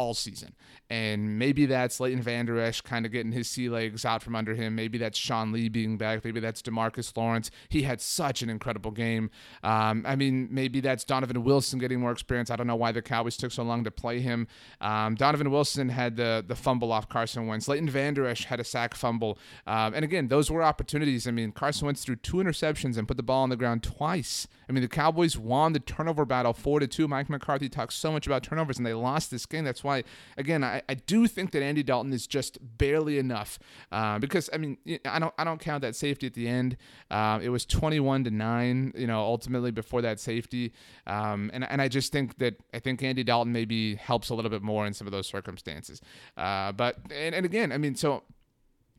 all 0.00 0.14
season. 0.14 0.54
And 0.88 1.38
maybe 1.38 1.66
that's 1.66 2.00
Leighton 2.00 2.22
Vander 2.22 2.58
Esch 2.58 2.80
kind 2.80 3.06
of 3.06 3.12
getting 3.12 3.30
his 3.30 3.48
sea 3.48 3.68
legs 3.68 4.04
out 4.04 4.22
from 4.22 4.34
under 4.34 4.54
him. 4.54 4.74
Maybe 4.74 4.98
that's 4.98 5.18
Sean 5.18 5.52
Lee 5.52 5.68
being 5.68 5.98
back. 5.98 6.24
Maybe 6.24 6.40
that's 6.40 6.62
Demarcus 6.62 7.16
Lawrence. 7.16 7.50
He 7.68 7.82
had 7.82 8.00
such 8.00 8.42
an 8.42 8.50
incredible 8.50 8.90
game. 8.90 9.30
Um, 9.62 10.04
I 10.06 10.16
mean, 10.16 10.48
maybe 10.50 10.80
that's 10.80 11.04
Donovan 11.04 11.44
Wilson 11.44 11.78
getting 11.78 12.00
more 12.00 12.10
experience. 12.10 12.50
I 12.50 12.56
don't 12.56 12.66
know 12.66 12.76
why 12.76 12.92
the 12.92 13.02
Cowboys 13.02 13.36
took 13.36 13.52
so 13.52 13.62
long 13.62 13.84
to 13.84 13.90
play 13.90 14.20
him. 14.20 14.48
Um, 14.80 15.14
Donovan 15.14 15.50
Wilson 15.50 15.90
had 15.90 16.16
the 16.16 16.44
the 16.46 16.56
fumble 16.56 16.90
off 16.90 17.08
Carson 17.08 17.46
Wentz. 17.46 17.68
Leighton 17.68 17.88
Vander 17.88 18.26
Esch 18.26 18.46
had 18.46 18.58
a 18.58 18.64
sack 18.64 18.94
fumble. 18.94 19.38
Um, 19.66 19.94
and 19.94 20.04
again, 20.04 20.28
those 20.28 20.50
were 20.50 20.62
opportunities. 20.62 21.28
I 21.28 21.30
mean, 21.30 21.52
Carson 21.52 21.86
Wentz 21.86 22.04
threw 22.04 22.16
two 22.16 22.38
interceptions 22.38 22.96
and 22.96 23.06
put 23.06 23.16
the 23.16 23.22
ball 23.22 23.42
on 23.42 23.50
the 23.50 23.56
ground 23.56 23.82
twice. 23.82 24.48
I 24.68 24.72
mean, 24.72 24.82
the 24.82 24.88
Cowboys 24.88 25.36
won 25.36 25.72
the 25.72 25.80
turnover 25.80 26.24
battle 26.24 26.52
four 26.52 26.80
to 26.80 26.86
two. 26.86 27.06
Mike 27.06 27.28
McCarthy 27.28 27.68
talks 27.68 27.94
so 27.94 28.10
much 28.12 28.26
about 28.26 28.42
turnovers, 28.42 28.78
and 28.78 28.86
they 28.86 28.94
lost 28.94 29.30
this 29.30 29.44
game. 29.44 29.64
That's 29.64 29.84
why, 29.84 29.89
again, 30.36 30.64
I, 30.64 30.82
I 30.88 30.94
do 30.94 31.26
think 31.26 31.50
that 31.52 31.62
Andy 31.62 31.82
Dalton 31.82 32.12
is 32.12 32.26
just 32.26 32.58
barely 32.78 33.18
enough 33.18 33.58
uh, 33.92 34.18
because 34.18 34.50
I 34.52 34.58
mean 34.58 34.78
I 35.04 35.18
don't 35.18 35.34
I 35.38 35.44
don't 35.44 35.60
count 35.60 35.82
that 35.82 35.96
safety 35.96 36.26
at 36.26 36.34
the 36.34 36.48
end. 36.48 36.76
Uh, 37.10 37.38
it 37.42 37.50
was 37.50 37.64
21 37.64 38.24
to 38.24 38.30
nine, 38.30 38.92
you 38.96 39.06
know, 39.06 39.20
ultimately 39.20 39.70
before 39.70 40.02
that 40.02 40.20
safety, 40.20 40.72
um, 41.06 41.50
and 41.52 41.64
and 41.64 41.80
I 41.82 41.88
just 41.88 42.12
think 42.12 42.38
that 42.38 42.56
I 42.74 42.78
think 42.78 43.02
Andy 43.02 43.24
Dalton 43.24 43.52
maybe 43.52 43.96
helps 43.96 44.30
a 44.30 44.34
little 44.34 44.50
bit 44.50 44.62
more 44.62 44.86
in 44.86 44.94
some 44.94 45.06
of 45.06 45.12
those 45.12 45.26
circumstances. 45.26 46.00
Uh, 46.36 46.72
but 46.72 46.96
and, 47.10 47.34
and 47.34 47.46
again, 47.46 47.72
I 47.72 47.78
mean, 47.78 47.94
so 47.94 48.22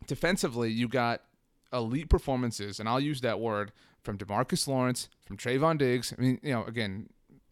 defensively, 0.07 0.71
you 0.71 0.87
got 0.87 1.21
elite 1.73 2.09
performances, 2.09 2.79
and 2.79 2.87
I'll 2.87 2.99
use 2.99 3.21
that 3.21 3.39
word 3.39 3.71
from 4.03 4.17
Demarcus 4.17 4.67
Lawrence, 4.67 5.09
from 5.25 5.37
Trevon 5.37 5.77
Diggs. 5.77 6.13
I 6.17 6.21
mean, 6.21 6.39
you 6.41 6.51
know, 6.51 6.63
again, 6.65 7.09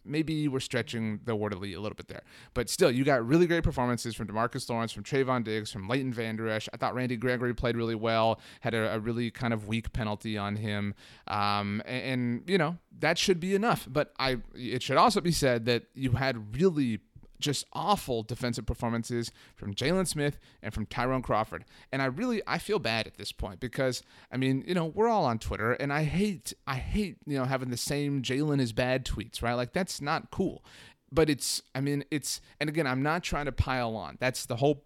maybe 0.09 0.47
we're 0.47 0.59
stretching 0.59 1.19
the 1.25 1.35
word 1.35 1.53
elite 1.53 1.75
a 1.75 1.79
little 1.79 1.95
bit 1.95 2.07
there. 2.07 2.23
But 2.53 2.69
still, 2.69 2.91
you 2.91 3.03
got 3.03 3.25
really 3.25 3.47
great 3.47 3.63
performances 3.63 4.15
from 4.15 4.27
Demarcus 4.27 4.69
Lawrence, 4.69 4.91
from 4.91 5.03
Trevon 5.03 5.43
Diggs, 5.43 5.71
from 5.71 5.87
Leighton 5.87 6.13
Vander 6.13 6.49
Esch. 6.49 6.67
I 6.73 6.77
thought 6.77 6.95
Randy 6.95 7.15
Gregory 7.15 7.53
played 7.53 7.77
really 7.77 7.95
well, 7.95 8.39
had 8.61 8.73
a, 8.73 8.95
a 8.95 8.99
really 8.99 9.31
kind 9.31 9.53
of 9.53 9.67
weak 9.67 9.93
penalty 9.93 10.37
on 10.37 10.55
him. 10.55 10.95
Um, 11.27 11.81
and, 11.85 12.03
and, 12.03 12.49
you 12.49 12.57
know, 12.57 12.77
that 12.99 13.17
should 13.17 13.39
be 13.39 13.55
enough. 13.55 13.87
But 13.89 14.13
I, 14.19 14.37
it 14.53 14.83
should 14.83 14.97
also 14.97 15.21
be 15.21 15.31
said 15.31 15.65
that 15.65 15.83
you 15.93 16.11
had 16.11 16.55
really 16.55 16.99
just 17.39 17.65
awful 17.73 18.23
defensive 18.23 18.65
performances 18.65 19.31
from 19.55 19.73
Jaylon 19.73 20.07
Smith 20.07 20.39
and 20.61 20.73
from 20.73 20.85
Tyrone 20.85 21.21
Crawford. 21.21 21.65
And 21.91 22.01
I 22.01 22.05
really 22.05 22.41
I 22.45 22.57
feel 22.57 22.79
bad 22.79 23.07
at 23.07 23.17
this 23.17 23.31
point 23.31 23.59
because 23.59 24.03
I 24.31 24.37
mean, 24.37 24.63
you 24.67 24.73
know, 24.73 24.85
we're 24.85 25.07
all 25.07 25.25
on 25.25 25.39
Twitter 25.39 25.73
and 25.73 25.91
I 25.91 26.03
hate 26.03 26.53
I 26.67 26.75
hate, 26.75 27.17
you 27.25 27.37
know, 27.37 27.45
having 27.45 27.69
the 27.69 27.77
same 27.77 28.21
Jaylon 28.21 28.59
is 28.59 28.73
bad 28.73 29.05
tweets, 29.05 29.41
right? 29.41 29.53
Like 29.53 29.73
that's 29.73 30.01
not 30.01 30.31
cool. 30.31 30.63
But 31.11 31.29
it's 31.29 31.61
I 31.73 31.81
mean, 31.81 32.03
it's 32.11 32.41
and 32.59 32.69
again, 32.69 32.87
I'm 32.87 33.01
not 33.01 33.23
trying 33.23 33.45
to 33.45 33.51
pile 33.51 33.95
on. 33.95 34.17
That's 34.19 34.45
the 34.45 34.57
whole 34.57 34.83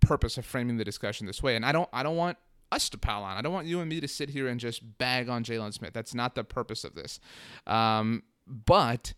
purpose 0.00 0.36
of 0.36 0.44
framing 0.44 0.76
the 0.76 0.84
discussion 0.84 1.26
this 1.26 1.42
way. 1.42 1.56
And 1.56 1.64
I 1.64 1.72
don't 1.72 1.88
I 1.92 2.02
don't 2.02 2.16
want 2.16 2.38
us 2.70 2.88
to 2.90 2.98
pile 2.98 3.22
on. 3.22 3.36
I 3.36 3.42
don't 3.42 3.52
want 3.52 3.66
you 3.66 3.80
and 3.80 3.88
me 3.88 4.00
to 4.00 4.08
sit 4.08 4.30
here 4.30 4.48
and 4.48 4.60
just 4.60 4.98
bag 4.98 5.28
on 5.28 5.44
Jaylon 5.44 5.72
Smith. 5.72 5.92
That's 5.92 6.14
not 6.14 6.34
the 6.34 6.44
purpose 6.44 6.84
of 6.84 6.94
this. 6.94 7.20
Um, 7.66 8.24
but 8.46 9.14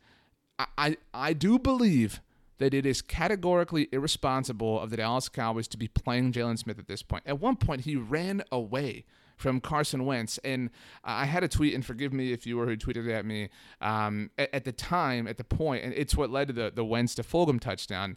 I 0.78 0.97
I 1.12 1.33
do 1.33 1.59
believe 1.59 2.21
that 2.58 2.75
it 2.75 2.86
is 2.86 3.02
categorically 3.02 3.88
irresponsible 3.92 4.80
of 4.80 4.90
the 4.90 4.96
Dallas 4.96 5.28
Cowboys 5.28 5.68
to 5.68 5.76
be 5.76 5.88
playing 5.88 6.32
Jaylon 6.32 6.58
Smith 6.58 6.78
at 6.78 6.86
this 6.86 7.02
point. 7.02 7.25
At 7.26 7.40
one 7.40 7.56
point, 7.56 7.82
he 7.82 7.96
ran 7.96 8.42
away 8.50 9.04
from 9.36 9.60
Carson 9.60 10.04
Wentz. 10.04 10.38
And 10.38 10.70
I 11.04 11.26
had 11.26 11.44
a 11.44 11.48
tweet, 11.48 11.75
and 11.75 11.84
forgive 11.84 12.12
me 12.12 12.32
if 12.32 12.46
you 12.46 12.56
were 12.56 12.66
who 12.66 12.76
tweeted 12.76 13.08
at 13.12 13.25
me 13.25 13.50
um, 13.80 14.30
at, 14.38 14.52
at, 14.54 14.64
the 14.64 14.72
time, 14.72 15.26
at 15.28 15.36
the 15.36 15.44
point, 15.44 15.84
and 15.84 15.92
it's 15.94 16.16
what 16.16 16.30
led 16.30 16.48
to 16.48 16.52
the, 16.52 16.72
the 16.75 16.84
Wentz 16.84 17.14
to 17.16 17.22
Fulgham 17.22 17.60
touchdown. 17.60 18.16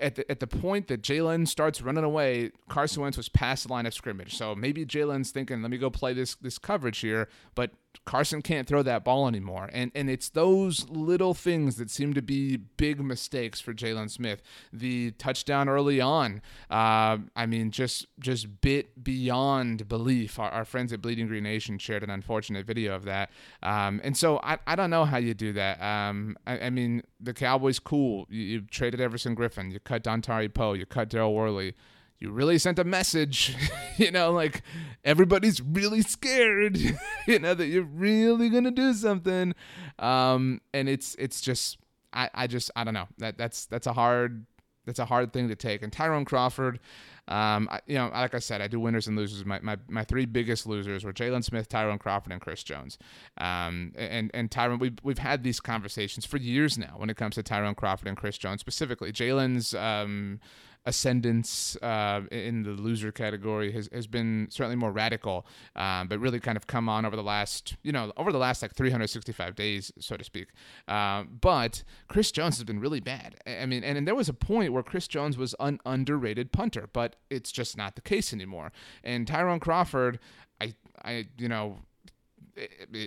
at 0.00 0.16
the, 0.16 0.30
at 0.30 0.40
the 0.40 0.46
point 0.46 0.88
that 0.88 1.02
Jaylon 1.02 1.46
starts 1.48 1.80
running 1.80 2.04
away, 2.04 2.50
Carson 2.68 3.02
Wentz 3.02 3.16
was 3.16 3.28
past 3.28 3.66
the 3.66 3.72
line 3.72 3.86
of 3.86 3.94
scrimmage. 3.94 4.36
So 4.36 4.54
maybe 4.54 4.84
Jaylon's 4.84 5.30
thinking, 5.30 5.62
let 5.62 5.70
me 5.70 5.78
go 5.78 5.90
play 5.90 6.12
this 6.12 6.34
this 6.36 6.58
coverage 6.58 6.98
here, 6.98 7.28
but 7.54 7.70
Carson 8.08 8.40
can't 8.40 8.66
throw 8.66 8.82
that 8.82 9.04
ball 9.04 9.28
anymore. 9.28 9.68
And 9.70 9.92
and 9.94 10.08
it's 10.08 10.30
those 10.30 10.88
little 10.88 11.34
things 11.34 11.76
that 11.76 11.90
seem 11.90 12.14
to 12.14 12.22
be 12.22 12.56
big 12.56 13.00
mistakes 13.00 13.60
for 13.60 13.74
Jaylon 13.74 14.10
Smith. 14.10 14.40
The 14.72 15.10
touchdown 15.12 15.68
early 15.68 16.00
on, 16.00 16.40
uh, 16.70 17.18
I 17.36 17.44
mean, 17.46 17.70
just 17.70 18.06
just 18.18 18.62
bit 18.62 19.04
beyond 19.04 19.88
belief. 19.88 20.38
Our, 20.38 20.50
our, 20.50 20.64
friends 20.64 20.90
at 20.94 21.02
Bleeding 21.02 21.26
Green 21.26 21.42
Nation 21.42 21.76
shared 21.76 22.02
an 22.02 22.08
unfortunate 22.08 22.64
video 22.64 22.94
of 22.94 23.04
that. 23.04 23.30
Um, 23.62 24.00
and 24.02 24.16
so 24.16 24.40
I, 24.42 24.58
I 24.66 24.74
don't 24.74 24.88
know 24.88 25.04
how 25.04 25.18
you 25.18 25.34
do 25.34 25.52
that. 25.52 25.78
Um, 25.82 26.38
I, 26.46 26.60
I, 26.60 26.70
mean, 26.70 27.02
the 27.20 27.34
Cowboys, 27.34 27.78
cool. 27.78 28.26
You, 28.30 28.42
you 28.42 28.60
traded 28.62 29.02
Everson 29.02 29.36
Griffen. 29.36 29.70
You 29.70 29.80
cut 29.80 30.02
Dontari 30.02 30.52
Poe. 30.52 30.72
You 30.72 30.86
cut 30.86 31.10
Daryl 31.10 31.34
Worley 31.34 31.74
you 32.20 32.30
really 32.30 32.58
sent 32.58 32.78
a 32.78 32.84
message, 32.84 33.56
you 33.96 34.10
know, 34.10 34.32
like 34.32 34.62
everybody's 35.04 35.60
really 35.60 36.02
scared, 36.02 36.76
you 37.26 37.38
know, 37.38 37.54
that 37.54 37.66
you're 37.66 37.82
really 37.82 38.48
gonna 38.48 38.70
do 38.70 38.92
something. 38.92 39.54
Um, 39.98 40.60
and 40.72 40.88
it's 40.88 41.14
it's 41.16 41.40
just 41.40 41.78
I, 42.12 42.30
I 42.34 42.46
just 42.46 42.70
I 42.74 42.84
don't 42.84 42.94
know. 42.94 43.08
That 43.18 43.38
that's 43.38 43.66
that's 43.66 43.86
a 43.86 43.92
hard 43.92 44.46
that's 44.88 44.98
a 44.98 45.04
hard 45.04 45.32
thing 45.32 45.48
to 45.48 45.54
take. 45.54 45.82
And 45.82 45.92
Tyrone 45.92 46.24
Crawford, 46.24 46.80
um, 47.28 47.68
I, 47.70 47.80
you 47.86 47.96
know, 47.96 48.08
like 48.08 48.34
I 48.34 48.38
said, 48.38 48.62
I 48.62 48.68
do 48.68 48.80
winners 48.80 49.06
and 49.06 49.16
losers. 49.16 49.44
My, 49.44 49.60
my, 49.60 49.76
my 49.86 50.02
three 50.02 50.24
biggest 50.24 50.66
losers 50.66 51.04
were 51.04 51.12
Jaylon 51.12 51.44
Smith, 51.44 51.68
Tyrone 51.68 51.98
Crawford, 51.98 52.32
and 52.32 52.40
Chris 52.40 52.62
Jones. 52.62 52.96
Um, 53.36 53.92
and 53.96 54.30
and 54.32 54.50
Tyrone, 54.50 54.78
we've 54.78 54.98
we've 55.02 55.18
had 55.18 55.44
these 55.44 55.60
conversations 55.60 56.24
for 56.24 56.38
years 56.38 56.78
now 56.78 56.94
when 56.96 57.10
it 57.10 57.18
comes 57.18 57.34
to 57.34 57.42
Tyrone 57.42 57.74
Crawford 57.74 58.08
and 58.08 58.16
Chris 58.16 58.38
Jones 58.38 58.60
specifically. 58.60 59.12
Jaylon's 59.12 59.74
um, 59.74 60.40
ascendance 60.86 61.76
uh, 61.82 62.22
in 62.30 62.62
the 62.62 62.70
loser 62.70 63.12
category 63.12 63.72
has, 63.72 63.88
has 63.92 64.06
been 64.06 64.48
certainly 64.50 64.76
more 64.76 64.90
radical, 64.92 65.46
um, 65.76 66.08
but 66.08 66.18
really 66.18 66.40
kind 66.40 66.56
of 66.56 66.66
come 66.66 66.88
on 66.88 67.04
over 67.04 67.16
the 67.16 67.22
last, 67.22 67.76
you 67.82 67.92
know, 67.92 68.12
over 68.16 68.32
the 68.32 68.38
last 68.38 68.62
like 68.62 68.74
365 68.74 69.54
days, 69.54 69.92
so 69.98 70.16
to 70.16 70.24
speak. 70.24 70.48
Um, 70.86 71.38
but 71.40 71.82
Chris 72.08 72.32
Jones 72.32 72.56
has 72.56 72.64
been 72.64 72.80
really 72.80 73.00
bad. 73.00 73.36
I 73.46 73.66
mean, 73.66 73.84
and, 73.84 73.98
and 73.98 74.06
there 74.06 74.14
was 74.14 74.28
a 74.28 74.34
point 74.34 74.72
where 74.72 74.82
Chris 74.82 75.08
Jones 75.08 75.36
was 75.36 75.54
an 75.60 75.78
underrated 75.84 76.52
punter, 76.52 76.88
but 76.92 77.16
it's 77.30 77.52
just 77.52 77.76
not 77.76 77.94
the 77.94 78.02
case 78.02 78.32
anymore. 78.32 78.72
And 79.04 79.26
Tyrone 79.26 79.60
Crawford, 79.60 80.18
I, 80.60 80.74
I, 81.04 81.26
you 81.36 81.48
know, 81.48 81.78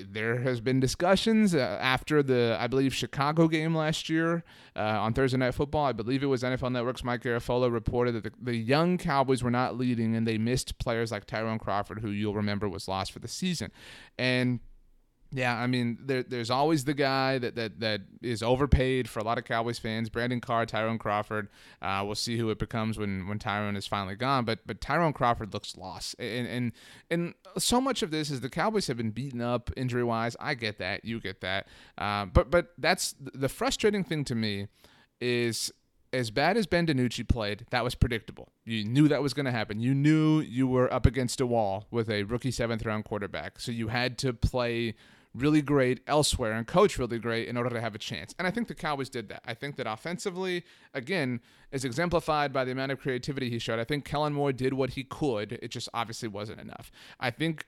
there 0.10 0.40
has 0.40 0.62
been 0.62 0.80
discussions 0.80 1.54
uh, 1.56 1.78
after 1.82 2.24
the 2.24 2.58
I 2.60 2.68
believe 2.68 2.94
Chicago 2.94 3.48
game 3.48 3.76
last 3.76 4.10
year 4.10 4.44
uh, 4.76 4.80
on 4.80 5.14
Thursday 5.14 5.38
Night 5.38 5.54
Football. 5.54 5.86
I 5.86 5.92
believe 5.92 6.24
it 6.24 6.28
was 6.28 6.44
NFL 6.44 6.72
Network's 6.72 7.04
Mike 7.04 7.24
Garafolo 7.24 7.72
reported 7.72 8.14
that 8.14 8.24
the, 8.24 8.32
the, 8.42 8.56
young 8.56 8.98
Cowboys 8.98 9.44
were 9.44 9.52
not 9.52 9.78
leading 9.78 10.16
and 10.16 10.28
they 10.28 10.38
missed 10.38 10.78
players 10.78 11.12
like 11.12 11.26
Tyrone 11.26 11.60
Crawford, 11.60 12.00
who 12.00 12.10
you'll 12.10 12.36
remember 12.36 12.70
was 12.70 12.88
lost 12.88 13.12
for 13.12 13.20
the 13.20 13.28
season, 13.28 13.72
and 14.18 14.60
yeah, 15.34 15.58
I 15.58 15.66
mean, 15.66 15.98
there, 16.02 16.24
there's 16.24 16.50
always 16.50 16.84
the 16.84 16.94
guy 16.94 17.38
that, 17.38 17.56
that 17.56 17.80
that 17.80 18.02
is 18.22 18.44
overpaid 18.44 19.08
for 19.08 19.20
a 19.20 19.24
lot 19.24 19.38
of 19.38 19.46
Cowboys 19.46 19.80
fans. 19.80 20.10
Brandon 20.10 20.42
Carr, 20.42 20.66
Tyrone 20.66 20.98
Crawford. 20.98 21.48
Uh, 21.82 22.04
we'll 22.06 22.16
see 22.16 22.38
who 22.38 22.50
it 22.50 22.60
becomes 22.60 22.98
when 22.98 23.28
when 23.28 23.40
Tyrone 23.40 23.78
is 23.78 23.88
finally 23.88 24.16
gone. 24.16 24.44
But 24.44 24.60
but 24.66 24.82
Tyrone 24.82 25.14
Crawford 25.14 25.54
looks 25.54 25.78
lost, 25.78 26.16
and 26.20 26.48
and 26.48 26.72
and 27.10 27.34
so 27.58 27.80
much 27.80 28.04
of 28.04 28.12
this 28.12 28.30
is 28.30 28.42
the 28.42 28.50
Cowboys 28.50 28.88
have 28.88 28.98
been 28.98 29.12
beaten 29.12 29.40
up 29.40 29.72
injury 29.78 30.04
wise. 30.04 30.36
I 30.40 30.54
get 30.54 30.80
that, 30.80 31.06
you 31.06 31.22
get 31.22 31.40
that. 31.40 31.68
Uh, 31.98 32.26
but 32.26 32.52
but 32.52 32.74
that's 32.78 33.16
the 33.20 33.50
frustrating 33.50 34.04
thing 34.04 34.26
to 34.26 34.36
me 34.36 34.68
is 35.22 35.72
as 36.14 36.30
bad 36.30 36.58
as 36.58 36.68
Ben 36.68 36.86
DiNucci 36.86 37.28
played, 37.28 37.66
that 37.70 37.84
was 37.84 37.96
predictable. 37.96 38.52
You 38.66 38.84
knew 38.84 39.08
that 39.08 39.22
was 39.22 39.34
going 39.34 39.46
to 39.46 39.52
happen. 39.52 39.80
You 39.80 39.94
knew 39.94 40.42
you 40.42 40.68
were 40.68 40.92
up 40.94 41.06
against 41.06 41.40
a 41.40 41.46
wall 41.46 41.88
with 41.90 42.10
a 42.10 42.24
rookie 42.24 42.52
seventh 42.52 42.86
round 42.86 43.06
quarterback, 43.06 43.60
so 43.60 43.72
you 43.72 43.88
had 43.88 44.18
to 44.20 44.34
play 44.34 44.96
really 45.34 45.62
great 45.62 46.02
elsewhere 46.08 46.54
and 46.54 46.68
coach 46.68 46.98
really 46.98 47.20
great 47.20 47.48
in 47.48 47.56
order 47.56 47.70
to 47.70 47.80
have 47.80 47.96
a 47.96 47.98
chance. 47.98 48.36
And 48.38 48.48
I 48.48 48.52
think 48.52 48.68
the 48.68 48.76
Cowboys 48.76 49.10
did 49.10 49.30
that. 49.30 49.42
I 49.46 49.54
think 49.54 49.78
that 49.78 49.88
offensively, 49.88 50.64
again, 50.94 51.40
is 51.72 51.86
exemplified 51.86 52.52
by 52.52 52.66
the 52.66 52.72
amount 52.72 52.92
of 52.92 53.00
creativity 53.00 53.50
he 53.50 53.60
showed. 53.60 53.80
I 53.80 53.86
think 53.86 54.04
Kellen 54.04 54.34
Moore 54.34 54.52
did 54.52 54.74
what 54.74 54.92
he 54.92 55.04
could. 55.04 55.54
It 55.62 55.70
just 55.70 55.88
obviously 55.94 56.28
wasn't 56.28 56.60
enough. 56.60 56.92
I 57.20 57.32
think 57.32 57.66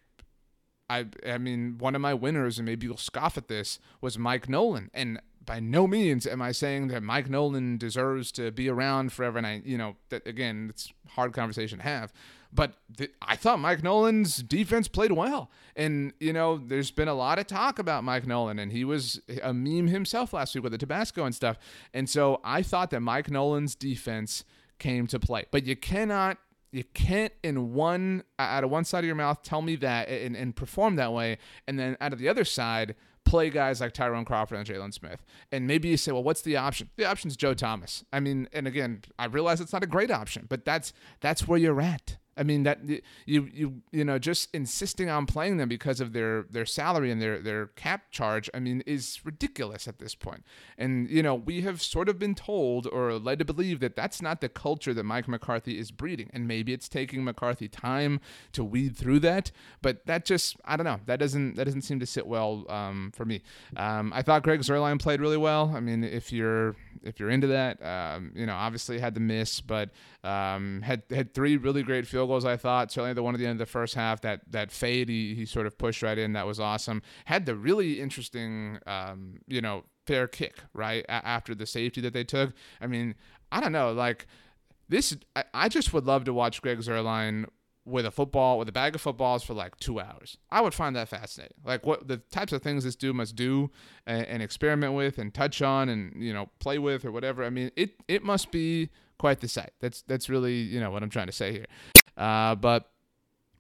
I 0.90 1.06
I 1.26 1.38
mean, 1.38 1.78
one 1.78 1.96
of 1.96 2.02
my 2.02 2.14
winners, 2.14 2.60
and 2.60 2.66
maybe 2.66 2.86
you'll 2.86 2.98
scoff 2.98 3.38
at 3.38 3.48
this, 3.48 3.80
was 4.02 4.18
Mike 4.18 4.50
Nolan. 4.50 4.90
And 4.94 5.22
by 5.46 5.60
no 5.60 5.88
means 5.88 6.26
am 6.26 6.42
I 6.42 6.52
saying 6.52 6.88
that 6.90 7.04
Mike 7.04 7.30
Nolan 7.30 7.78
deserves 7.78 8.32
to 8.34 8.52
be 8.52 8.70
around 8.70 9.12
forever. 9.12 9.38
And 9.38 9.48
I, 9.48 9.62
you 9.66 9.78
know, 9.78 9.96
that 10.10 10.26
again, 10.28 10.68
it's 10.70 10.94
hard 11.10 11.34
conversation 11.34 11.80
to 11.80 11.84
have. 11.84 12.14
But 12.56 12.74
I 13.22 13.36
thought 13.36 13.60
Mike 13.60 13.82
Nolan's 13.82 14.38
defense 14.38 14.88
played 14.88 15.12
well. 15.12 15.50
And, 15.76 16.14
you 16.20 16.34
know, 16.34 16.58
there's 16.58 16.92
been 16.92 17.08
a 17.08 17.14
lot 17.16 17.40
of 17.40 17.48
talk 17.48 17.80
about 17.80 18.04
Mike 18.04 18.28
Nolan, 18.28 18.60
and 18.60 18.72
he 18.72 18.86
was 18.86 19.20
a 19.42 19.54
meme 19.54 19.88
himself 19.88 20.34
last 20.34 20.54
week 20.54 20.64
with 20.64 20.72
the 20.72 20.78
Tabasco 20.78 21.26
and 21.26 21.34
stuff. 21.34 21.58
And 21.96 22.08
so 22.08 22.42
I 22.44 22.62
thought 22.62 22.92
that 22.92 23.00
Mike 23.00 23.32
Nolan's 23.32 23.74
defense 23.74 24.44
came 24.78 25.08
to 25.08 25.20
play. 25.20 25.46
But 25.50 25.66
you 25.66 25.76
cannot 25.76 26.38
you 26.72 26.84
can't 26.96 27.32
in 27.44 27.74
one 27.74 28.24
out 28.40 28.64
of 28.64 28.70
one 28.72 28.84
side 28.84 29.00
of 29.00 29.06
your 29.06 29.16
mouth 29.16 29.44
tell 29.44 29.62
me 29.62 29.76
that 29.76 30.10
and, 30.10 30.36
and 30.36 30.56
perform 30.56 30.96
that 30.96 31.14
way 31.14 31.38
and 31.68 31.78
then 31.78 31.96
out 32.02 32.12
of 32.14 32.18
the 32.18 32.28
other 32.28 32.44
side 32.44 32.96
play 33.26 33.50
guys 33.50 33.82
like 33.82 33.94
Tyrone 33.94 34.26
Crawford 34.26 34.58
and 34.58 34.68
Jaylon 34.68 34.94
Smith. 34.94 35.24
And 35.52 35.68
maybe 35.68 35.90
you 35.90 35.98
say, 35.98 36.12
well, 36.12 36.24
what's 36.24 36.42
the 36.42 36.58
option? 36.58 36.90
The 36.98 37.06
option 37.06 37.30
is 37.30 37.38
Joe 37.38 37.54
Thomas. 37.54 38.04
I 38.12 38.20
mean, 38.20 38.48
and 38.54 38.68
again, 38.68 39.04
I 39.18 39.26
realize 39.26 39.62
it's 39.62 39.74
not 39.74 39.84
a 39.84 39.88
great 39.88 40.12
option, 40.12 40.46
but 40.50 40.66
that's 40.66 40.94
that's 41.22 41.48
where 41.48 41.60
you're 41.60 41.82
at. 41.82 42.18
I 42.36 42.44
mean 42.44 42.64
that 42.64 42.80
you 43.26 43.50
you 43.54 43.82
you 43.92 44.04
know 44.04 44.18
just 44.18 44.50
insisting 44.54 45.10
on 45.10 45.26
playing 45.26 45.58
them 45.58 45.70
because 45.70 46.00
of 46.00 46.14
their 46.14 46.44
their 46.50 46.66
salary 46.66 47.12
and 47.12 47.22
their 47.22 47.40
their 47.40 47.68
cap 47.68 48.12
charge. 48.12 48.50
I 48.54 48.60
mean 48.60 48.82
is 48.86 49.20
ridiculous 49.24 49.88
at 49.88 50.00
this 50.00 50.16
point. 50.16 50.44
And 50.78 51.10
you 51.10 51.24
know 51.24 51.36
we 51.36 51.62
have 51.62 51.82
sort 51.82 52.10
of 52.10 52.18
been 52.18 52.36
told 52.36 52.88
or 52.88 53.14
led 53.14 53.40
to 53.40 53.46
believe 53.46 53.80
that 53.82 53.96
that's 53.96 54.22
not 54.22 54.42
the 54.42 54.50
culture 54.50 54.94
that 54.94 55.04
Mike 55.04 55.28
McCarthy 55.28 55.78
is 55.78 55.92
breeding. 55.92 56.30
And 56.34 56.48
maybe 56.48 56.74
it's 56.74 56.90
taking 56.90 57.24
McCarthy 57.24 57.68
time 57.68 58.20
to 58.54 58.64
weed 58.64 58.98
through 58.98 59.20
that. 59.20 59.52
But 59.82 60.06
that 60.06 60.26
just 60.26 60.58
I 60.66 60.76
don't 60.76 60.86
know 60.86 61.00
that 61.06 61.20
doesn't 61.20 61.56
that 61.56 61.66
doesn't 61.66 61.84
seem 61.84 62.00
to 62.00 62.06
sit 62.06 62.26
well 62.26 62.66
um, 62.70 63.12
for 63.16 63.26
me. 63.26 63.44
Um, 63.78 64.12
I 64.14 64.22
thought 64.22 64.44
Greg 64.44 64.62
Zuerlein 64.62 65.00
played 65.00 65.22
really 65.22 65.38
well. 65.38 65.72
I 65.76 65.80
mean 65.80 66.04
if 66.04 66.32
you're 66.32 66.76
if 67.04 67.20
you're 67.20 67.30
into 67.30 67.48
that, 67.48 67.84
um, 67.84 68.32
you 68.36 68.46
know 68.46 68.56
obviously 68.56 69.00
had 69.00 69.14
the 69.14 69.20
miss, 69.20 69.62
but 69.62 69.90
um, 70.24 70.82
had 70.82 71.04
had 71.10 71.34
three 71.34 71.58
really 71.58 71.84
great 71.84 72.08
field 72.08 72.23
goals. 72.28 72.46
I 72.46 72.58
thought 72.58 72.92
certainly 72.92 73.14
the 73.14 73.24
one 73.24 73.34
at 73.34 73.40
the 73.40 73.46
end 73.46 73.60
of 73.60 73.68
the 73.68 73.72
first 73.72 73.96
half 73.96 74.22
that 74.22 74.42
that 74.52 74.72
fade 74.72 75.10
he, 75.10 75.36
he 75.36 75.46
sort 75.46 75.66
of 75.66 75.78
pushed 75.78 76.02
right 76.02 76.18
in. 76.18 76.34
That 76.34 76.48
was 76.48 76.60
awesome. 76.60 77.02
Had 77.26 77.46
the 77.46 77.56
really 77.56 78.00
interesting 78.00 78.80
um, 78.88 79.40
you 79.48 79.62
know 79.62 79.86
fair 80.06 80.28
kick 80.28 80.58
right 80.74 81.06
a- 81.06 81.26
after 81.26 81.56
the 81.56 81.66
safety 81.66 82.02
that 82.02 82.14
they 82.14 82.24
took. 82.24 82.54
I 82.82 82.88
mean 82.88 83.16
I 83.52 83.60
don't 83.60 83.72
know 83.72 83.92
like 83.94 84.28
this. 84.90 85.16
I, 85.36 85.44
I 85.54 85.70
just 85.70 85.94
would 85.94 86.06
love 86.06 86.24
to 86.26 86.34
watch 86.34 86.62
Greg 86.62 86.80
Zuerlein 86.80 87.46
with 87.86 88.06
a 88.06 88.12
football 88.12 88.58
with 88.58 88.70
a 88.70 88.72
bag 88.72 88.96
of 88.96 89.02
footballs 89.02 89.44
for 89.44 89.54
like 89.54 89.78
two 89.78 90.00
hours. 90.00 90.38
I 90.50 90.62
would 90.62 90.74
find 90.74 90.96
that 90.96 91.10
fascinating. 91.10 91.58
Like 91.66 91.86
what 91.86 92.08
the 92.08 92.18
types 92.18 92.54
of 92.54 92.62
things 92.62 92.84
this 92.84 92.96
dude 92.96 93.16
must 93.16 93.36
do 93.36 93.72
and, 94.06 94.26
and, 94.26 94.44
experiment 94.44 94.94
with 94.94 95.18
and 95.18 95.34
touch 95.34 95.62
on 95.62 95.90
and 95.90 96.14
you 96.24 96.34
know 96.34 96.50
play 96.60 96.80
with 96.80 97.04
or 97.06 97.12
whatever. 97.12 97.44
I 97.44 97.50
mean, 97.50 97.72
it 97.76 97.96
it 98.08 98.24
must 98.24 98.52
be 98.52 98.90
quite 99.18 99.42
the 99.42 99.48
sight. 99.48 99.72
That's 99.80 100.02
that's 100.04 100.30
really 100.30 100.56
you 100.56 100.80
know 100.80 100.92
what 100.92 101.04
I'm 101.04 101.10
trying 101.10 101.28
to 101.28 101.34
say 101.34 101.52
here. 101.52 101.66
Uh, 102.18 102.56
but 102.56 102.90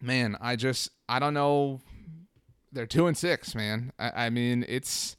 man, 0.01 0.37
I 0.39 0.55
just 0.55 0.89
I 1.07 1.19
don't 1.19 1.33
know. 1.33 1.81
They're 2.71 2.87
two 2.87 3.07
and 3.07 3.17
six, 3.17 3.53
man. 3.55 3.91
I, 3.99 4.25
I 4.25 4.29
mean, 4.29 4.65
it's 4.67 5.15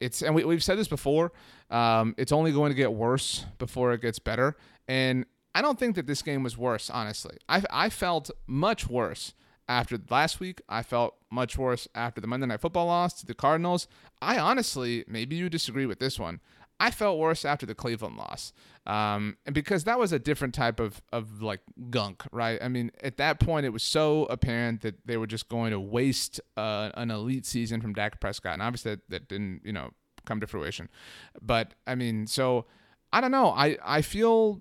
it's 0.00 0.22
and 0.22 0.34
we, 0.34 0.44
we've 0.44 0.62
said 0.62 0.78
this 0.78 0.88
before. 0.88 1.32
Um, 1.70 2.14
it's 2.18 2.32
only 2.32 2.52
going 2.52 2.70
to 2.70 2.76
get 2.76 2.92
worse 2.92 3.44
before 3.58 3.92
it 3.92 4.00
gets 4.00 4.18
better. 4.18 4.56
And 4.86 5.26
I 5.54 5.62
don't 5.62 5.78
think 5.78 5.94
that 5.96 6.06
this 6.06 6.22
game 6.22 6.42
was 6.42 6.58
worse, 6.58 6.90
honestly. 6.90 7.36
I, 7.48 7.62
I 7.70 7.88
felt 7.88 8.30
much 8.46 8.88
worse 8.88 9.34
after 9.68 9.98
last 10.10 10.40
week. 10.40 10.60
I 10.68 10.82
felt 10.82 11.14
much 11.30 11.56
worse 11.56 11.88
after 11.94 12.20
the 12.20 12.26
Monday 12.26 12.46
Night 12.46 12.60
Football 12.60 12.86
loss 12.86 13.14
to 13.14 13.26
the 13.26 13.34
Cardinals. 13.34 13.86
I 14.20 14.38
honestly, 14.38 15.04
maybe 15.06 15.36
you 15.36 15.48
disagree 15.48 15.86
with 15.86 16.00
this 16.00 16.18
one. 16.18 16.40
I 16.80 16.90
felt 16.90 17.18
worse 17.18 17.44
after 17.44 17.66
the 17.66 17.74
Cleveland 17.74 18.16
loss. 18.16 18.52
Um, 18.86 19.36
and 19.46 19.54
because 19.54 19.84
that 19.84 19.98
was 19.98 20.12
a 20.12 20.18
different 20.18 20.54
type 20.54 20.80
of, 20.80 21.00
of 21.12 21.40
like 21.40 21.60
gunk, 21.90 22.22
right? 22.32 22.58
I 22.62 22.68
mean, 22.68 22.90
at 23.02 23.16
that 23.16 23.40
point, 23.40 23.64
it 23.64 23.70
was 23.70 23.82
so 23.82 24.24
apparent 24.26 24.82
that 24.82 25.06
they 25.06 25.16
were 25.16 25.26
just 25.26 25.48
going 25.48 25.70
to 25.70 25.80
waste 25.80 26.40
uh, 26.56 26.90
an 26.94 27.10
elite 27.10 27.46
season 27.46 27.80
from 27.80 27.94
Dak 27.94 28.20
Prescott. 28.20 28.54
And 28.54 28.62
obviously, 28.62 28.92
that, 28.92 29.10
that 29.10 29.28
didn't, 29.28 29.62
you 29.64 29.72
know, 29.72 29.90
come 30.26 30.40
to 30.40 30.46
fruition. 30.46 30.88
But 31.40 31.74
I 31.86 31.94
mean, 31.94 32.26
so 32.26 32.66
I 33.12 33.20
don't 33.20 33.30
know. 33.30 33.50
I, 33.50 33.78
I 33.84 34.02
feel 34.02 34.60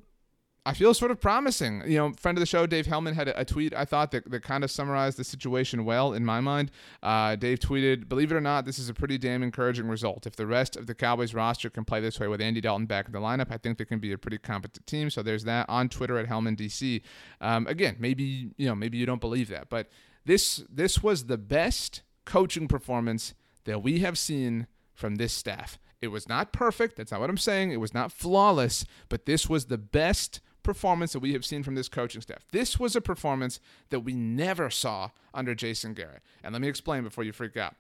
I 0.66 0.74
feel 0.74 0.94
sort 0.94 1.12
of 1.12 1.20
promising. 1.20 1.84
You 1.86 1.98
know, 1.98 2.14
friend 2.18 2.38
of 2.38 2.40
the 2.40 2.46
show, 2.46 2.66
Dave 2.66 2.86
Helman, 2.86 3.16
had 3.16 3.28
a, 3.28 3.44
tweet 3.44 3.74
I 3.76 3.84
thought 3.84 4.12
that, 4.12 4.30
that 4.32 4.44
kind 4.44 4.64
of 4.64 4.72
summarized 4.72 5.18
the 5.18 5.24
situation 5.26 5.84
well 5.84 6.14
in 6.14 6.24
my 6.24 6.40
mind. 6.40 6.72
Uh, 7.02 7.36
Dave 7.36 7.60
tweeted, 7.60 8.08
Believe 8.08 8.32
it 8.32 8.36
or 8.36 8.42
not, 8.42 8.64
this 8.64 8.80
is 8.80 8.88
a 8.88 8.94
pretty 8.94 9.18
damn 9.18 9.44
encouraging 9.44 9.88
result. 9.88 10.26
If 10.26 10.38
the 10.38 10.48
rest 10.48 10.78
of 10.78 10.88
the 10.88 10.96
Cowboys 10.96 11.34
roster 11.34 11.70
can 11.70 11.84
play 11.84 12.00
this 12.00 12.20
way 12.20 12.28
with 12.28 12.40
Andy 12.40 12.62
Dalton 12.62 12.86
back 12.86 13.08
in 13.08 13.12
the 13.12 13.20
lineup, 13.20 13.52
I 13.52 13.58
think 13.58 13.78
they 13.78 13.86
can 13.86 14.00
be 14.00 14.14
a 14.14 14.18
pretty 14.18 14.38
competent 14.38 14.88
team. 14.88 15.10
So 15.10 15.22
there's 15.22 15.44
that 15.44 15.68
on 15.68 15.90
Twitter 15.90 16.18
at 16.18 16.28
HelmanDC. 16.28 17.02
Um, 17.42 17.68
again, 17.68 17.98
maybe, 18.00 18.52
you 18.56 18.68
know, 18.68 18.76
maybe 18.76 18.98
you 18.98 19.06
don't 19.06 19.22
believe 19.22 19.50
that, 19.50 19.70
but 19.70 19.90
this 20.26 20.64
this 20.70 21.04
was 21.04 21.26
the 21.26 21.38
best 21.38 22.04
coaching 22.26 22.70
performance 22.70 23.34
that 23.66 23.84
we 23.84 24.00
have 24.00 24.18
seen 24.18 24.68
from 24.94 25.16
this 25.16 25.34
staff. 25.34 25.78
It 26.02 26.08
was 26.08 26.28
not 26.28 26.52
perfect. 26.54 26.98
That's 26.98 27.12
not 27.12 27.22
what 27.22 27.30
I'm 27.30 27.38
saying. 27.38 27.72
It 27.72 27.80
was 27.80 27.94
not 27.94 28.12
flawless, 28.12 28.86
but 29.10 29.26
this 29.26 29.50
was 29.50 29.66
the 29.66 29.78
best 29.78 30.42
performance 30.64 31.14
that 31.14 31.20
we 31.20 31.34
have 31.34 31.46
seen 31.46 31.64
from 31.64 31.76
this 31.76 31.90
coaching 31.90 32.22
staff. 32.22 32.46
This 32.52 32.80
was 32.80 32.96
a 32.96 33.02
performance 33.02 33.60
that 33.90 34.02
we 34.02 34.14
never 34.14 34.70
saw 34.70 35.12
under 35.34 35.54
Jason 35.54 35.94
Garrett. 35.94 36.24
And 36.44 36.54
let 36.54 36.62
me 36.62 36.68
explain 36.68 37.04
before 37.04 37.24
you 37.24 37.32
freak 37.32 37.58
out. 37.58 37.76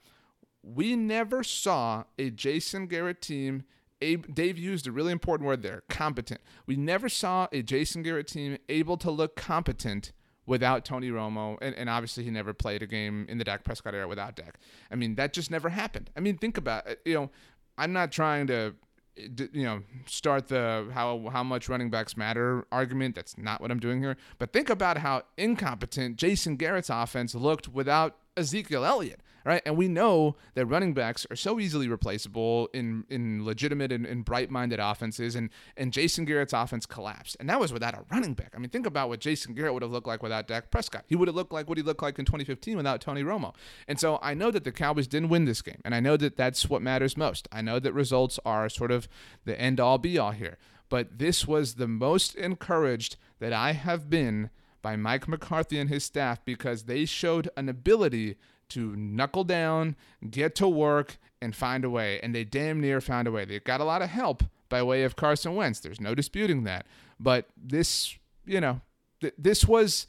We 0.62 0.96
never 0.96 1.44
saw 1.44 2.04
a 2.18 2.30
Jason 2.30 2.88
Garrett 2.88 3.22
team. 3.22 3.64
Dave 4.00 4.58
used 4.58 4.86
a 4.88 4.92
really 4.92 5.12
important 5.12 5.48
word 5.48 5.62
there 5.62 5.84
competent. 5.90 6.42
We 6.66 6.76
never 6.76 7.10
saw 7.10 7.48
a 7.52 7.62
Jason 7.62 8.04
Garrett 8.04 8.28
team 8.28 8.58
able 8.68 8.98
to 8.98 9.10
look 9.10 9.36
competent 9.36 10.12
without 10.46 10.84
Tony 10.84 11.10
Romo, 11.10 11.58
and, 11.62 11.74
and 11.76 11.90
obviously 11.90 12.24
he 12.24 12.30
never 12.30 12.54
played 12.54 12.84
a 12.84 12.88
game 12.88 13.26
in 13.30 13.38
the 13.38 13.46
Dak 13.46 13.64
Prescott 13.64 13.96
era 13.96 14.08
without 14.08 14.36
Dak. 14.36 14.60
I 14.92 14.96
mean, 14.96 15.16
that 15.16 15.32
just 15.32 15.50
never 15.50 15.70
happened. 15.70 16.10
I 16.18 16.20
mean, 16.20 16.38
think 16.38 16.58
about 16.58 16.86
it. 16.86 17.00
You 17.06 17.14
know, 17.14 17.32
I'm 17.78 17.94
not 17.94 18.12
trying 18.12 18.48
to 18.48 18.76
you 19.16 19.64
know 19.64 19.82
start 20.06 20.48
the 20.48 20.90
how 20.94 21.30
how 21.32 21.44
much 21.44 21.70
running 21.70 21.90
backs 21.90 22.18
matter 22.18 22.66
argument. 22.72 23.16
That's 23.16 23.38
not 23.38 23.62
what 23.62 23.72
i'm 23.72 23.80
doing 23.80 24.02
here. 24.02 24.18
But 24.40 24.54
think 24.54 24.70
about 24.70 24.98
how 24.98 25.24
incompetent 25.38 26.18
jason 26.18 26.56
garrett's 26.56 26.90
offense 26.90 27.36
looked 27.36 27.68
without 27.68 28.18
ezekiel 28.36 28.86
elliott 28.86 29.22
right? 29.46 29.62
And 29.66 29.78
we 29.78 29.88
know 29.88 30.36
that 30.56 30.66
running 30.66 30.94
backs 30.94 31.26
are 31.30 31.36
so 31.36 31.60
easily 31.60 31.88
replaceable 31.88 32.70
in 32.74 33.06
in 33.10 33.46
legitimate 33.46 33.92
and, 33.92 34.06
and 34.06 34.24
bright-minded 34.26 34.80
offenses, 34.80 35.36
and 35.36 35.50
and 35.78 35.92
Jason 35.92 36.26
Garrett's 36.26 36.54
offense 36.54 36.86
collapsed, 36.86 37.38
and 37.40 37.50
that 37.50 37.60
was 37.60 37.74
without 37.74 37.94
a 37.94 38.04
running 38.12 38.34
back. 38.34 38.54
I 38.56 38.60
mean, 38.60 38.70
think 38.70 38.86
about 38.86 39.10
what 39.10 39.20
Jason 39.20 39.54
Garrett 39.54 39.74
would 39.74 39.84
have 39.84 39.92
looked 39.92 40.08
like 40.08 40.24
without 40.24 40.48
Dak 40.48 40.72
Prescott. 40.72 41.06
He 41.08 41.16
would 41.16 41.28
have 41.28 41.36
looked 41.36 41.54
like 41.54 41.68
what 41.68 41.78
he 41.78 41.84
looked 41.84 42.02
like 42.02 42.20
in 42.20 42.26
2015 42.26 42.78
without 42.78 43.02
Tony 43.02 43.24
Romo. 43.24 43.54
And 43.88 44.00
so 44.00 44.20
I 44.22 44.34
know 44.34 44.52
that 44.52 44.64
the 44.64 44.72
Cowboys 44.72 45.08
didn't 45.08 45.30
win 45.30 45.46
this 45.46 45.62
game, 45.62 45.82
and 45.84 45.94
I 45.94 46.00
know 46.00 46.18
that 46.18 46.38
that's 46.38 46.70
what 46.70 46.82
matters 46.82 47.18
most. 47.18 47.48
I 47.52 47.62
know 47.62 47.80
that 47.80 47.94
results 47.94 48.40
are 48.46 48.70
sort 48.70 48.92
of 48.92 49.08
the 49.46 49.60
end-all, 49.60 49.98
be-all 49.98 50.32
here, 50.32 50.58
but 50.90 51.20
this 51.20 51.48
was 51.48 51.76
the 51.76 51.88
most 51.88 52.36
encouraged 52.36 53.18
that 53.40 53.54
I 53.54 53.74
have 53.74 54.10
been 54.10 54.50
by 54.84 54.96
Mike 54.96 55.28
McCarthy 55.28 55.80
and 55.80 55.90
his 55.90 56.04
staff 56.04 56.44
because 56.46 56.84
they 56.84 57.06
showed 57.06 57.50
an 57.58 57.70
ability 57.70 58.36
to 58.74 58.96
knuckle 58.96 59.44
down, 59.44 59.96
get 60.30 60.56
to 60.56 60.68
work, 60.68 61.18
and 61.42 61.56
find 61.56 61.84
a 61.84 61.90
way. 61.90 62.20
And 62.22 62.34
they 62.34 62.44
damn 62.44 62.80
near 62.80 63.02
found 63.02 63.28
a 63.28 63.32
way. 63.32 63.46
They 63.46 63.60
got 63.60 63.82
a 63.82 63.86
lot 63.86 64.02
of 64.02 64.10
help 64.10 64.44
by 64.70 64.82
way 64.82 65.04
of 65.04 65.16
Carson 65.16 65.56
Wentz. 65.56 65.80
There's 65.80 66.02
no 66.02 66.16
disputing 66.16 66.64
that. 66.64 66.86
But 67.20 67.48
this, 67.56 68.18
you 68.46 68.62
know, 68.62 68.82
th- 69.22 69.36
this 69.38 69.66
was. 69.66 70.08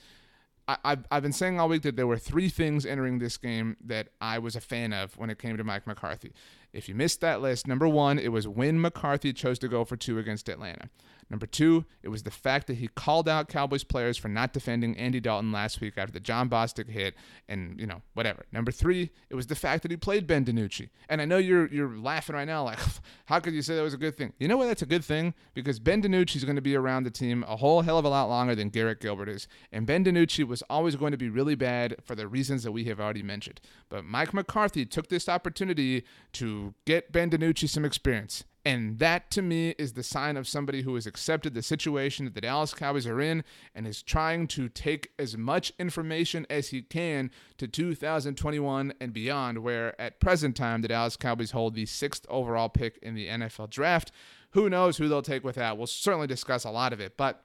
I, 0.67 0.79
I've, 0.83 1.05
I've 1.11 1.23
been 1.23 1.35
saying 1.35 1.61
all 1.61 1.69
week 1.69 1.83
that 1.83 1.97
there 1.97 2.07
were 2.07 2.17
three 2.17 2.49
things 2.49 2.87
entering 2.87 3.19
this 3.19 3.37
game 3.37 3.77
that 3.85 4.09
I 4.21 4.39
was 4.39 4.57
a 4.57 4.63
fan 4.63 4.95
of 4.95 5.15
when 5.19 5.29
it 5.29 5.39
came 5.39 5.59
to 5.59 5.65
Mike 5.65 5.87
McCarthy. 5.87 6.33
If 6.73 6.89
you 6.89 6.95
missed 6.95 7.21
that 7.21 7.43
list, 7.43 7.67
number 7.67 7.87
one, 7.87 8.19
it 8.19 8.33
was 8.33 8.49
when 8.49 8.81
McCarthy 8.81 9.35
chose 9.35 9.59
to 9.59 9.69
go 9.69 9.85
for 9.85 9.97
two 9.97 10.19
against 10.19 10.49
Atlanta. 10.49 10.89
Number 11.31 11.47
two, 11.47 11.85
it 12.03 12.09
was 12.09 12.23
the 12.23 12.31
fact 12.31 12.67
that 12.67 12.77
he 12.77 12.89
called 12.89 13.29
out 13.29 13.49
Cowboys 13.49 13.85
players 13.85 14.17
for 14.17 14.29
not 14.29 14.53
defending 14.53 14.97
Andy 14.97 15.21
Dalton 15.21 15.53
last 15.53 15.81
week 15.81 15.95
after 15.97 16.13
the 16.13 16.21
Jon 16.21 16.49
Bostic 16.49 16.89
hit, 16.89 17.15
and 17.49 17.79
you 17.81 17.87
know 17.87 18.03
whatever. 18.15 18.45
Number 18.53 18.71
three, 18.71 19.11
it 19.31 19.35
was 19.35 19.47
the 19.47 19.55
fact 19.55 19.83
that 19.83 19.91
he 19.91 19.97
played 19.97 20.27
Ben 20.27 20.45
DiNucci. 20.45 20.91
And 21.09 21.21
I 21.21 21.25
know 21.25 21.39
you're 21.39 21.67
you're 21.69 21.97
laughing 21.97 22.37
right 22.37 22.47
now, 22.47 22.65
like 22.65 22.79
how 23.27 23.41
could 23.41 23.55
you 23.55 23.63
say 23.63 23.75
that 23.77 23.83
was 23.83 23.95
a 23.95 23.99
good 23.99 24.17
thing? 24.17 24.33
You 24.39 24.49
know 24.49 24.57
what? 24.57 24.67
That's 24.67 24.83
a 24.83 24.87
good 24.87 25.05
thing 25.05 25.35
because 25.55 25.79
Ben 25.79 26.03
DiNucci 26.03 26.37
is 26.37 26.45
going 26.45 26.57
to 26.57 26.63
be 26.63 26.77
around 26.77 27.05
the 27.05 27.11
team 27.11 27.45
a 27.49 27.57
whole 27.57 27.83
hell 27.83 27.99
of 27.99 28.05
a 28.05 28.09
lot 28.09 28.29
longer 28.29 28.55
than 28.55 28.69
Garrett 28.69 29.01
Gilbert 29.01 29.29
is, 29.29 29.49
and 29.73 29.87
Ben 29.87 30.05
DiNucci 30.05 30.47
was 30.47 30.63
always 30.69 30.97
going 30.97 31.13
to 31.13 31.19
be 31.19 31.29
really 31.29 31.55
bad 31.55 31.97
for 32.05 32.15
the 32.15 32.29
reasons 32.29 32.63
that 32.65 32.73
we 32.73 32.85
have 32.85 33.01
already 33.01 33.23
mentioned. 33.23 33.61
But 33.89 34.05
Mike 34.05 34.35
McCarthy 34.35 34.85
took 34.85 35.09
this 35.09 35.29
opportunity 35.29 36.05
to 36.35 36.75
get 36.85 37.13
Ben 37.13 37.31
DiNucci 37.31 37.69
some 37.69 37.85
experience. 37.85 38.45
And 38.67 38.99
that 38.99 39.31
to 39.33 39.43
me 39.43 39.71
is 39.79 39.93
the 39.93 40.03
sign 40.03 40.39
of 40.39 40.49
somebody 40.49 40.83
who 40.83 40.95
has 40.95 41.07
accepted 41.07 41.53
the 41.53 41.63
situation 41.63 42.25
that 42.25 42.35
the 42.35 42.41
Dallas 42.41 42.73
Cowboys 42.73 43.07
are 43.07 43.21
in 43.21 43.45
and 43.75 43.87
is 43.87 44.03
trying 44.03 44.47
to 44.49 44.71
take 44.71 45.11
as 45.19 45.37
much 45.37 45.73
information 45.79 46.47
as 46.49 46.69
he 46.69 46.81
can 46.81 47.31
to 47.59 47.69
2021 47.69 48.95
and 49.01 49.13
beyond, 49.13 49.59
where 49.59 50.01
at 50.01 50.19
present 50.19 50.57
time 50.57 50.81
the 50.81 50.89
Dallas 50.89 51.17
Cowboys 51.17 51.51
hold 51.51 51.75
the 51.75 51.85
sixth 51.85 52.25
overall 52.31 52.71
pick 52.71 52.99
in 53.03 53.15
the 53.15 53.29
NFL 53.29 53.69
draft. 53.69 54.11
Who 54.53 54.71
knows 54.71 54.97
who 54.97 55.09
they'll 55.09 55.21
take 55.21 55.45
with 55.45 55.57
that? 55.57 55.77
We'll 55.77 55.87
certainly 55.87 56.27
discuss 56.27 56.65
a 56.65 56.71
lot 56.71 56.95
of 56.95 57.01
it, 57.01 57.19
but 57.19 57.45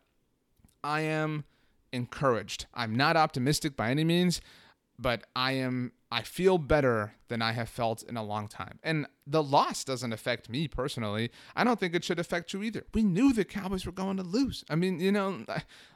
I 0.83 1.01
am 1.01 1.43
encouraged. 1.91 2.67
I'm 2.73 2.95
not 2.95 3.17
optimistic 3.17 3.75
by 3.75 3.89
any 3.89 4.05
means, 4.05 4.39
but 4.99 5.25
I 5.35 5.53
am 5.53 5.93
I 6.11 6.23
feel 6.23 6.57
better 6.57 7.13
than 7.27 7.41
I 7.41 7.51
have 7.51 7.69
felt 7.69 8.01
in 8.03 8.17
a 8.17 8.23
long 8.23 8.47
time. 8.47 8.79
And 8.83 9.05
the 9.27 9.43
loss 9.43 9.83
doesn't 9.83 10.11
affect 10.11 10.49
me 10.49 10.67
personally. 10.67 11.29
I 11.55 11.63
don't 11.63 11.79
think 11.79 11.93
it 11.93 12.03
should 12.03 12.19
affect 12.19 12.51
you 12.51 12.63
either. 12.63 12.85
We 12.93 13.03
knew 13.03 13.31
the 13.31 13.45
Cowboys 13.45 13.85
were 13.85 13.91
going 13.91 14.17
to 14.17 14.23
lose. 14.23 14.63
I 14.69 14.75
mean, 14.75 14.99
you 14.99 15.11
know, 15.11 15.45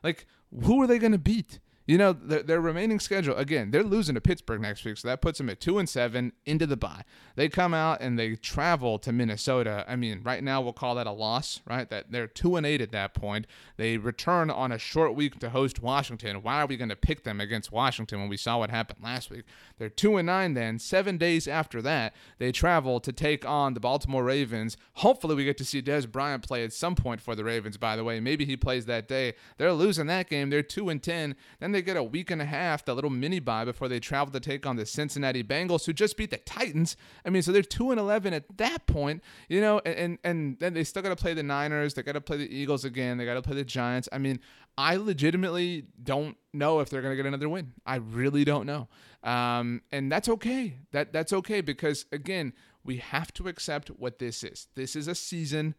like 0.04 0.28
who 0.64 0.82
are 0.82 0.88
they 0.88 1.00
going 1.00 1.14
to 1.14 1.18
beat? 1.18 1.60
You 1.86 1.98
know, 1.98 2.14
their, 2.14 2.44
their, 2.44 2.62
remaining 2.62 3.00
schedule 3.02 3.36
again, 3.36 3.72
they're 3.72 3.84
losing 3.84 4.16
to 4.16 4.22
Pittsburgh 4.22 4.62
next 4.62 4.86
week, 4.86 4.98
so 4.98 5.08
that 5.10 5.22
puts 5.22 5.38
them 5.38 5.50
at 5.50 5.60
two 5.60 5.80
and 5.80 5.90
seven 5.90 6.32
into 6.46 6.66
the 6.66 6.78
bye. 6.78 7.04
They 7.36 7.50
come 7.50 7.74
out 7.74 8.00
and 8.00 8.18
they 8.18 8.36
travel 8.36 8.98
to 9.00 9.12
Minnesota. 9.12 9.84
I 9.86 9.98
mean, 9.98 10.22
right 10.24 10.42
now 10.42 10.62
we'll 10.62 10.72
call 10.72 10.96
that 10.96 11.08
a 11.08 11.12
loss, 11.12 11.60
right? 11.68 11.90
That 11.90 12.10
they're 12.10 12.28
two 12.28 12.56
and 12.56 12.66
eight 12.66 12.80
at 12.80 12.92
that 12.92 13.14
point. 13.14 13.48
They 13.76 13.98
return 13.98 14.50
on 14.50 14.72
a 14.72 14.78
short 14.78 15.14
week 15.14 15.40
to 15.40 15.50
host 15.50 15.82
Washington. 15.82 16.42
Why 16.42 16.62
are 16.62 16.68
we 16.68 16.78
going 16.78 16.88
to 16.88 16.96
pick 16.96 17.26
them 17.26 17.42
against 17.42 17.74
Washington 17.74 18.22
when 18.22 18.30
we 18.30 18.38
saw 18.38 18.60
what 18.60 18.70
happened 18.70 19.00
last 19.04 19.30
week? 19.30 19.44
They're 19.78 19.90
two 19.90 20.16
and 20.16 20.28
nine. 20.28 20.54
Then 20.54 20.80
seven 20.80 21.18
days 21.18 21.50
after 21.50 21.82
that, 21.82 22.14
they 22.38 22.54
travel 22.54 23.02
to 23.02 23.12
take 23.12 23.46
on 23.46 23.74
the 23.74 23.82
Baltimore 23.82 24.24
Ravens. 24.24 24.78
Hopefully, 24.94 25.36
we 25.36 25.44
get 25.44 25.58
to 25.58 25.66
see 25.66 25.82
Dez 25.82 26.10
Bryant 26.10 26.48
play 26.48 26.64
at 26.64 26.72
some 26.72 26.96
point 26.96 27.20
for 27.20 27.36
the 27.36 27.44
Ravens. 27.44 27.76
By 27.76 27.98
the 27.98 28.06
way, 28.06 28.22
maybe 28.22 28.46
he 28.46 28.56
plays 28.56 28.86
that 28.86 29.10
day. 29.10 29.34
They're 29.58 29.74
losing 29.74 30.08
that 30.08 30.30
game. 30.30 30.50
They're 30.50 30.64
two 30.64 30.88
and 30.88 31.04
ten. 31.04 31.36
Then 31.60 31.73
they 31.74 31.82
get 31.82 31.98
a 31.98 32.04
week 32.04 32.32
and 32.32 32.42
a 32.42 32.46
half, 32.46 32.86
that 32.86 32.94
little 32.94 33.10
mini 33.10 33.40
bye 33.40 33.66
before 33.66 33.88
they 33.88 34.00
travel 34.00 34.32
to 34.32 34.40
take 34.40 34.66
on 34.66 34.76
the 34.76 34.86
Cincinnati 34.86 35.44
Bengals, 35.44 35.86
who 35.86 35.94
just 35.94 36.16
beat 36.16 36.32
the 36.32 36.38
Titans. 36.38 36.96
I 37.26 37.30
mean, 37.30 37.42
so 37.42 37.52
they're 37.52 37.62
two 37.62 37.92
and 37.92 38.00
eleven 38.00 38.34
at 38.34 38.46
that 38.58 38.88
point, 38.88 39.22
you 39.50 39.60
know, 39.62 39.80
and 39.80 40.18
and 40.24 40.58
then 40.60 40.74
they 40.74 40.84
still 40.84 41.02
got 41.02 41.10
to 41.10 41.16
play 41.16 41.34
the 41.34 41.44
Niners, 41.44 41.94
they 41.94 42.04
got 42.04 42.14
to 42.14 42.22
play 42.22 42.38
the 42.38 42.56
Eagles 42.56 42.86
again, 42.86 43.18
they 43.18 43.26
got 43.26 43.36
to 43.36 43.42
play 43.42 43.56
the 43.56 43.66
Giants. 43.66 44.08
I 44.12 44.18
mean, 44.18 44.40
I 44.78 44.96
legitimately 44.96 45.86
don't 46.02 46.38
know 46.54 46.80
if 46.80 46.90
they're 46.90 47.02
gonna 47.02 47.16
get 47.16 47.26
another 47.26 47.50
win. 47.50 47.74
I 47.86 47.96
really 47.98 48.44
don't 48.44 48.66
know, 48.66 48.88
um, 49.24 49.82
and 49.92 50.12
that's 50.12 50.30
okay. 50.30 50.78
That 50.92 51.14
that's 51.14 51.34
okay 51.34 51.62
because 51.62 52.06
again, 52.12 52.54
we 52.84 52.98
have 52.98 53.34
to 53.34 53.48
accept 53.48 53.90
what 53.90 54.20
this 54.20 54.44
is. 54.44 54.68
This 54.76 54.96
is 54.96 55.08
a 55.08 55.16
season 55.16 55.76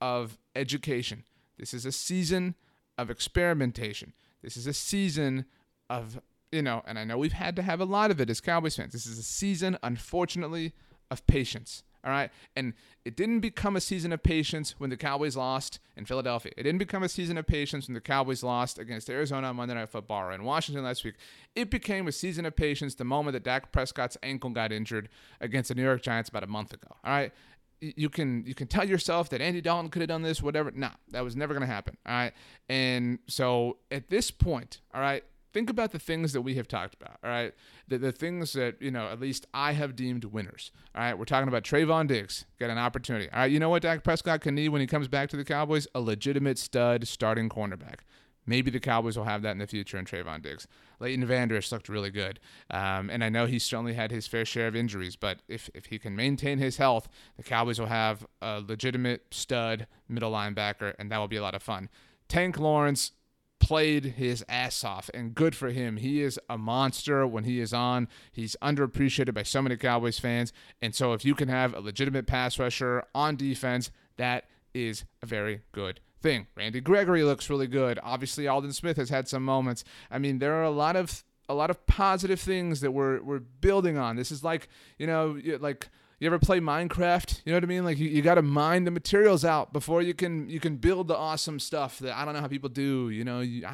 of 0.00 0.38
education. 0.54 1.24
This 1.58 1.72
is 1.72 1.86
a 1.86 1.92
season 1.92 2.54
of 2.98 3.10
experimentation. 3.10 4.12
This 4.46 4.56
is 4.56 4.68
a 4.68 4.72
season 4.72 5.44
of 5.90 6.20
you 6.52 6.62
know, 6.62 6.84
and 6.86 7.00
I 7.00 7.02
know 7.02 7.18
we've 7.18 7.32
had 7.32 7.56
to 7.56 7.62
have 7.62 7.80
a 7.80 7.84
lot 7.84 8.12
of 8.12 8.20
it 8.20 8.30
as 8.30 8.40
Cowboys 8.40 8.76
fans. 8.76 8.92
This 8.92 9.04
is 9.04 9.18
a 9.18 9.24
season, 9.24 9.76
unfortunately, 9.82 10.72
of 11.10 11.26
patience. 11.26 11.82
All 12.04 12.12
right. 12.12 12.30
And 12.54 12.74
it 13.04 13.16
didn't 13.16 13.40
become 13.40 13.74
a 13.74 13.80
season 13.80 14.12
of 14.12 14.22
patience 14.22 14.76
when 14.78 14.90
the 14.90 14.96
Cowboys 14.96 15.36
lost 15.36 15.80
in 15.96 16.04
Philadelphia. 16.04 16.52
It 16.56 16.62
didn't 16.62 16.78
become 16.78 17.02
a 17.02 17.08
season 17.08 17.36
of 17.36 17.48
patience 17.48 17.88
when 17.88 17.94
the 17.94 18.00
Cowboys 18.00 18.44
lost 18.44 18.78
against 18.78 19.10
Arizona 19.10 19.48
on 19.48 19.56
Monday 19.56 19.74
Night 19.74 19.88
Football 19.88 20.30
in 20.30 20.44
Washington 20.44 20.84
last 20.84 21.02
week. 21.02 21.16
It 21.56 21.68
became 21.68 22.06
a 22.06 22.12
season 22.12 22.46
of 22.46 22.54
patience 22.54 22.94
the 22.94 23.04
moment 23.04 23.32
that 23.32 23.42
Dak 23.42 23.72
Prescott's 23.72 24.16
ankle 24.22 24.50
got 24.50 24.70
injured 24.70 25.08
against 25.40 25.70
the 25.70 25.74
New 25.74 25.82
York 25.82 26.00
Giants 26.00 26.28
about 26.28 26.44
a 26.44 26.46
month 26.46 26.72
ago. 26.72 26.94
All 27.02 27.12
right 27.12 27.32
you 27.80 28.08
can 28.08 28.44
you 28.46 28.54
can 28.54 28.66
tell 28.66 28.88
yourself 28.88 29.28
that 29.30 29.40
Andy 29.40 29.60
Dalton 29.60 29.90
could 29.90 30.02
have 30.02 30.08
done 30.08 30.22
this, 30.22 30.42
whatever. 30.42 30.70
Nah, 30.70 30.90
that 31.10 31.22
was 31.22 31.36
never 31.36 31.54
gonna 31.54 31.66
happen. 31.66 31.96
All 32.06 32.14
right. 32.14 32.32
And 32.68 33.18
so 33.28 33.78
at 33.90 34.08
this 34.08 34.30
point, 34.30 34.80
all 34.94 35.00
right, 35.00 35.24
think 35.56 35.70
about 35.70 35.90
the 35.90 35.98
things 35.98 36.34
that 36.34 36.42
we 36.42 36.54
have 36.54 36.68
talked 36.68 36.94
about, 37.00 37.16
all 37.24 37.30
right? 37.30 37.54
The, 37.88 37.96
the 37.96 38.12
things 38.12 38.52
that, 38.52 38.76
you 38.78 38.90
know, 38.90 39.08
at 39.08 39.18
least 39.18 39.46
I 39.54 39.72
have 39.72 39.96
deemed 39.96 40.26
winners, 40.26 40.70
all 40.94 41.02
right? 41.02 41.18
We're 41.18 41.24
talking 41.24 41.48
about 41.48 41.62
Trevon 41.62 42.06
Diggs, 42.08 42.44
get 42.58 42.68
an 42.68 42.76
opportunity. 42.76 43.30
All 43.32 43.38
right, 43.38 43.50
you 43.50 43.58
know 43.58 43.70
what 43.70 43.80
Dak 43.80 44.04
Prescott 44.04 44.42
can 44.42 44.54
need 44.54 44.68
when 44.68 44.82
he 44.82 44.86
comes 44.86 45.08
back 45.08 45.30
to 45.30 45.36
the 45.38 45.44
Cowboys? 45.44 45.86
A 45.94 46.00
legitimate 46.00 46.58
stud 46.58 47.08
starting 47.08 47.48
cornerback. 47.48 48.00
Maybe 48.46 48.70
the 48.70 48.80
Cowboys 48.80 49.16
will 49.18 49.24
have 49.24 49.42
that 49.42 49.50
in 49.50 49.58
the 49.58 49.66
future 49.66 49.98
in 49.98 50.04
Trevon 50.04 50.42
Diggs. 50.42 50.68
Leighton 51.00 51.26
Vander 51.26 51.56
Esch 51.56 51.72
looked 51.72 51.88
really 51.88 52.10
good. 52.10 52.38
Um, 52.70 53.10
and 53.10 53.22
I 53.22 53.28
know 53.28 53.46
he's 53.46 53.64
certainly 53.64 53.94
had 53.94 54.10
his 54.10 54.26
fair 54.26 54.44
share 54.44 54.68
of 54.68 54.76
injuries, 54.76 55.16
but 55.16 55.40
if, 55.48 55.68
if 55.74 55.86
he 55.86 55.98
can 55.98 56.14
maintain 56.14 56.58
his 56.58 56.76
health, 56.76 57.08
the 57.36 57.42
Cowboys 57.42 57.78
will 57.78 57.86
have 57.86 58.26
a 58.40 58.60
legitimate 58.60 59.26
stud 59.30 59.86
middle 60.08 60.32
linebacker, 60.32 60.94
and 60.98 61.10
that 61.10 61.18
will 61.18 61.28
be 61.28 61.36
a 61.36 61.42
lot 61.42 61.54
of 61.54 61.62
fun. 61.62 61.88
Tank 62.28 62.58
Lawrence 62.58 63.12
played 63.58 64.04
his 64.04 64.44
ass 64.48 64.84
off, 64.84 65.10
and 65.12 65.34
good 65.34 65.54
for 65.54 65.70
him. 65.70 65.96
He 65.96 66.22
is 66.22 66.38
a 66.48 66.56
monster 66.58 67.26
when 67.26 67.44
he 67.44 67.60
is 67.60 67.72
on. 67.72 68.08
He's 68.30 68.54
underappreciated 68.62 69.34
by 69.34 69.42
so 69.42 69.62
many 69.62 69.76
Cowboys 69.76 70.18
fans. 70.18 70.52
And 70.80 70.94
so, 70.94 71.12
if 71.12 71.24
you 71.24 71.34
can 71.34 71.48
have 71.48 71.74
a 71.74 71.80
legitimate 71.80 72.26
pass 72.26 72.58
rusher 72.58 73.04
on 73.14 73.36
defense, 73.36 73.90
that 74.18 74.44
is 74.74 75.04
a 75.22 75.26
very 75.26 75.62
good 75.72 76.00
thing. 76.20 76.46
Randy 76.56 76.80
Gregory 76.80 77.22
looks 77.22 77.50
really 77.50 77.66
good. 77.66 77.98
Obviously, 78.02 78.48
Aldon 78.48 78.72
Smith 78.72 78.96
has 78.96 79.10
had 79.10 79.28
some 79.28 79.44
moments. 79.44 79.84
I 80.10 80.18
mean, 80.18 80.38
there 80.38 80.54
are 80.54 80.64
a 80.64 80.70
lot 80.70 80.96
of 80.96 81.24
a 81.48 81.54
lot 81.54 81.70
of 81.70 81.86
positive 81.86 82.40
things 82.40 82.80
that 82.80 82.90
we're 82.90 83.22
we're 83.22 83.40
building 83.40 83.96
on. 83.96 84.16
This 84.16 84.30
is 84.30 84.42
like 84.42 84.68
you 84.98 85.06
know 85.06 85.38
like 85.60 85.88
you 86.18 86.26
ever 86.26 86.38
play 86.38 86.60
Minecraft? 86.60 87.42
You 87.44 87.52
know 87.52 87.56
what 87.56 87.64
I 87.64 87.66
mean? 87.66 87.84
Like 87.84 87.98
you, 87.98 88.08
you 88.08 88.22
got 88.22 88.36
to 88.36 88.42
mine 88.42 88.84
the 88.84 88.90
materials 88.90 89.44
out 89.44 89.74
before 89.74 90.00
you 90.00 90.14
can 90.14 90.48
you 90.48 90.60
can 90.60 90.76
build 90.76 91.08
the 91.08 91.16
awesome 91.16 91.60
stuff 91.60 91.98
that 91.98 92.16
I 92.16 92.24
don't 92.24 92.32
know 92.32 92.40
how 92.40 92.48
people 92.48 92.70
do. 92.70 93.10
You 93.10 93.22
know, 93.22 93.40
you, 93.40 93.66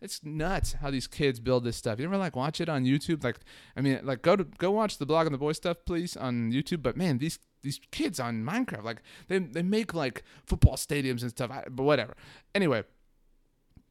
it's 0.00 0.24
nuts 0.24 0.72
how 0.80 0.90
these 0.90 1.06
kids 1.06 1.40
build 1.40 1.64
this 1.64 1.76
stuff. 1.76 1.98
You 1.98 2.06
ever 2.06 2.16
like 2.16 2.36
watch 2.36 2.60
it 2.60 2.70
on 2.70 2.84
YouTube? 2.84 3.22
Like, 3.22 3.36
I 3.76 3.82
mean, 3.82 4.00
like 4.02 4.22
go 4.22 4.34
to 4.34 4.44
go 4.44 4.70
watch 4.70 4.96
the 4.96 5.06
blog 5.06 5.26
and 5.26 5.34
the 5.34 5.38
Boy 5.38 5.52
stuff, 5.52 5.76
please, 5.84 6.16
on 6.16 6.52
YouTube. 6.52 6.82
But 6.82 6.96
man, 6.96 7.18
these 7.18 7.38
these 7.62 7.80
kids 7.90 8.18
on 8.18 8.44
Minecraft, 8.44 8.84
like 8.84 9.02
they 9.28 9.38
they 9.38 9.62
make 9.62 9.94
like 9.94 10.22
football 10.46 10.76
stadiums 10.76 11.22
and 11.22 11.30
stuff. 11.30 11.50
but 11.70 11.82
whatever. 11.82 12.14
Anyway, 12.54 12.84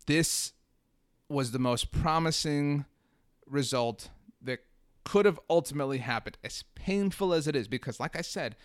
this 0.07 0.53
was 1.29 1.51
the 1.51 1.59
most 1.59 1.91
promising 1.91 2.85
result 3.45 4.09
that 4.41 4.59
could 5.03 5.25
have 5.25 5.39
ultimately 5.49 5.99
happened, 5.99 6.37
as 6.43 6.63
painful 6.75 7.33
as 7.33 7.47
it 7.47 7.55
is, 7.55 7.67
because, 7.67 7.99
like 7.99 8.15
I 8.15 8.21
said, 8.21 8.55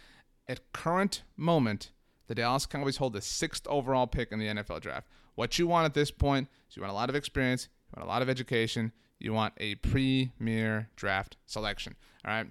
at 0.49 0.73
current 0.73 1.23
moment, 1.37 1.91
the 2.27 2.35
Dallas 2.35 2.67
Cowboys 2.67 2.97
hold 2.97 3.13
the 3.13 3.21
sixth 3.21 3.67
overall 3.67 4.07
pick 4.07 4.33
in 4.33 4.39
the 4.39 4.47
NFL 4.47 4.81
draft. 4.81 5.07
What 5.35 5.59
you 5.59 5.67
want 5.67 5.85
at 5.87 5.95
this 5.95 6.11
point 6.11 6.49
is 6.69 6.77
you 6.77 6.83
want 6.83 6.93
a 6.93 6.97
lot 6.97 7.09
of 7.09 7.17
experience, 7.17 7.69
you 7.89 8.01
want 8.01 8.09
a 8.09 8.13
lot 8.13 8.23
of 8.23 8.29
education, 8.29 8.93
you 9.19 9.33
want 9.33 9.55
a 9.59 9.75
premier 9.77 10.89
draft 10.97 11.37
selection. 11.47 11.97
All 12.25 12.33
right, 12.33 12.47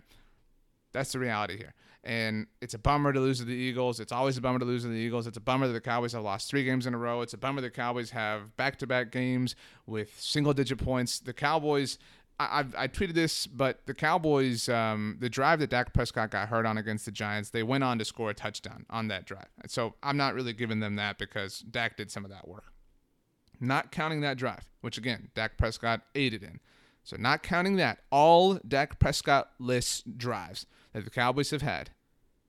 that's 0.91 1.11
the 1.11 1.19
reality 1.19 1.57
here. 1.57 1.73
And 2.05 2.47
it's 2.61 2.73
a 2.73 2.77
bummer 2.79 3.13
to 3.13 3.19
lose 3.19 3.39
to 3.39 3.45
the 3.45 3.53
Eagles. 3.53 4.01
It's 4.01 4.11
always 4.11 4.37
a 4.37 4.41
bummer 4.41 4.59
to 4.59 4.65
lose 4.65 4.83
to 4.83 4.89
the 4.89 4.95
Eagles. 4.95 5.25
It's 5.25 5.37
a 5.37 5.41
bummer 5.41 5.67
that 5.67 5.73
the 5.73 5.81
Cowboys 5.81 6.11
have 6.11 6.23
lost 6.23 6.49
three 6.49 6.65
games 6.65 6.85
in 6.85 6.93
a 6.93 6.97
row. 6.97 7.21
It's 7.21 7.33
a 7.33 7.37
bummer 7.37 7.61
the 7.61 7.69
Cowboys 7.69 8.09
have 8.09 8.55
back 8.57 8.77
to 8.79 8.87
back 8.87 9.11
games 9.11 9.55
with 9.87 10.19
single 10.19 10.53
digit 10.53 10.83
points. 10.83 11.19
The 11.19 11.33
Cowboys 11.33 11.97
I, 12.39 12.65
I 12.77 12.87
tweeted 12.87 13.13
this, 13.13 13.45
but 13.47 13.85
the 13.85 13.93
Cowboys, 13.93 14.67
um, 14.67 15.17
the 15.19 15.29
drive 15.29 15.59
that 15.59 15.69
Dak 15.69 15.93
Prescott 15.93 16.31
got 16.31 16.49
hurt 16.49 16.65
on 16.65 16.77
against 16.77 17.05
the 17.05 17.11
Giants, 17.11 17.51
they 17.51 17.63
went 17.63 17.83
on 17.83 17.99
to 17.99 18.05
score 18.05 18.29
a 18.29 18.33
touchdown 18.33 18.85
on 18.89 19.07
that 19.09 19.25
drive. 19.25 19.47
So 19.67 19.93
I'm 20.01 20.17
not 20.17 20.33
really 20.33 20.53
giving 20.53 20.79
them 20.79 20.95
that 20.95 21.17
because 21.17 21.59
Dak 21.59 21.95
did 21.97 22.11
some 22.11 22.25
of 22.25 22.31
that 22.31 22.47
work. 22.47 22.65
Not 23.59 23.91
counting 23.91 24.21
that 24.21 24.37
drive, 24.37 24.65
which 24.81 24.97
again, 24.97 25.29
Dak 25.35 25.57
Prescott 25.57 26.01
aided 26.15 26.43
in. 26.43 26.59
So 27.03 27.17
not 27.17 27.43
counting 27.43 27.75
that, 27.77 27.99
all 28.11 28.59
Dak 28.67 28.99
Prescott 28.99 29.51
lists 29.59 30.03
drives 30.17 30.65
that 30.93 31.03
the 31.03 31.09
Cowboys 31.09 31.51
have 31.51 31.61
had, 31.61 31.89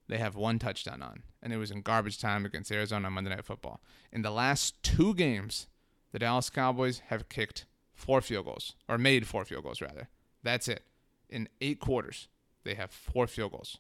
they 0.09 0.18
have 0.18 0.37
one 0.37 0.59
touchdown 0.59 1.02
on, 1.02 1.22
and 1.42 1.52
it 1.52 1.57
was 1.57 1.70
in 1.70 1.83
garbage 1.83 2.20
time 2.20 2.44
against 2.44 2.70
Arizona 2.70 3.07
on 3.07 3.14
Monday 3.14 3.30
Night 3.30 3.44
Football. 3.44 3.80
In 4.12 4.22
the 4.22 4.30
last 4.30 4.83
two 4.83 5.14
games, 5.14 5.66
the 6.12 6.18
Dallas 6.18 6.50
Cowboys 6.50 7.00
have 7.09 7.28
kicked 7.28 7.64
four 7.94 8.20
field 8.20 8.44
goals, 8.44 8.74
or 8.88 8.98
made 8.98 9.26
four 9.26 9.44
field 9.44 9.64
goals, 9.64 9.80
rather. 9.80 10.09
That's 10.42 10.68
it. 10.68 10.83
In 11.28 11.48
eight 11.61 11.80
quarters, 11.80 12.28
they 12.64 12.74
have 12.74 12.90
four 12.90 13.26
field 13.26 13.52
goals. 13.52 13.78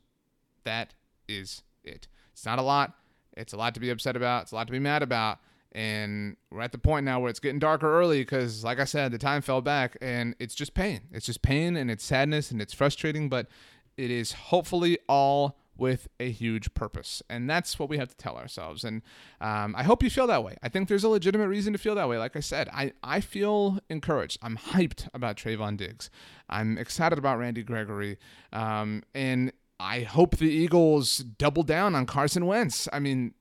That 0.64 0.94
is 1.28 1.62
it. 1.82 2.08
It's 2.32 2.46
not 2.46 2.58
a 2.58 2.62
lot. 2.62 2.94
It's 3.36 3.52
a 3.52 3.56
lot 3.56 3.74
to 3.74 3.80
be 3.80 3.90
upset 3.90 4.16
about. 4.16 4.42
It's 4.42 4.52
a 4.52 4.54
lot 4.54 4.66
to 4.66 4.72
be 4.72 4.78
mad 4.78 5.02
about. 5.02 5.38
And 5.72 6.36
we're 6.50 6.60
at 6.60 6.70
the 6.70 6.78
point 6.78 7.04
now 7.04 7.18
where 7.18 7.30
it's 7.30 7.40
getting 7.40 7.58
darker 7.58 7.92
early 7.92 8.20
because, 8.20 8.62
like 8.62 8.78
I 8.78 8.84
said, 8.84 9.10
the 9.10 9.18
time 9.18 9.42
fell 9.42 9.60
back 9.60 9.96
and 10.00 10.36
it's 10.38 10.54
just 10.54 10.72
pain. 10.72 11.00
It's 11.10 11.26
just 11.26 11.42
pain 11.42 11.76
and 11.76 11.90
it's 11.90 12.04
sadness 12.04 12.52
and 12.52 12.62
it's 12.62 12.72
frustrating, 12.72 13.28
but 13.28 13.48
it 13.96 14.10
is 14.10 14.32
hopefully 14.32 14.98
all 15.08 15.56
with 15.76 16.08
a 16.20 16.30
huge 16.30 16.72
purpose. 16.74 17.22
And 17.28 17.48
that's 17.48 17.78
what 17.78 17.88
we 17.88 17.98
have 17.98 18.08
to 18.08 18.16
tell 18.16 18.36
ourselves. 18.36 18.84
And 18.84 19.02
um, 19.40 19.74
I 19.76 19.82
hope 19.82 20.02
you 20.02 20.10
feel 20.10 20.26
that 20.28 20.44
way. 20.44 20.56
I 20.62 20.68
think 20.68 20.88
there's 20.88 21.04
a 21.04 21.08
legitimate 21.08 21.48
reason 21.48 21.72
to 21.72 21.78
feel 21.78 21.94
that 21.96 22.08
way. 22.08 22.18
Like 22.18 22.36
I 22.36 22.40
said, 22.40 22.68
I, 22.72 22.92
I 23.02 23.20
feel 23.20 23.78
encouraged. 23.90 24.38
I'm 24.42 24.56
hyped 24.56 25.08
about 25.12 25.36
Trevon 25.36 25.76
Diggs. 25.76 26.10
I'm 26.48 26.78
excited 26.78 27.18
about 27.18 27.38
Randy 27.38 27.62
Gregory. 27.62 28.18
Um, 28.52 29.02
and 29.14 29.52
I 29.80 30.00
hope 30.00 30.36
the 30.36 30.48
Eagles 30.48 31.18
double 31.18 31.64
down 31.64 31.94
on 31.94 32.06
Carson 32.06 32.46
Wentz. 32.46 32.88
I 32.92 33.00
mean, 33.00 33.34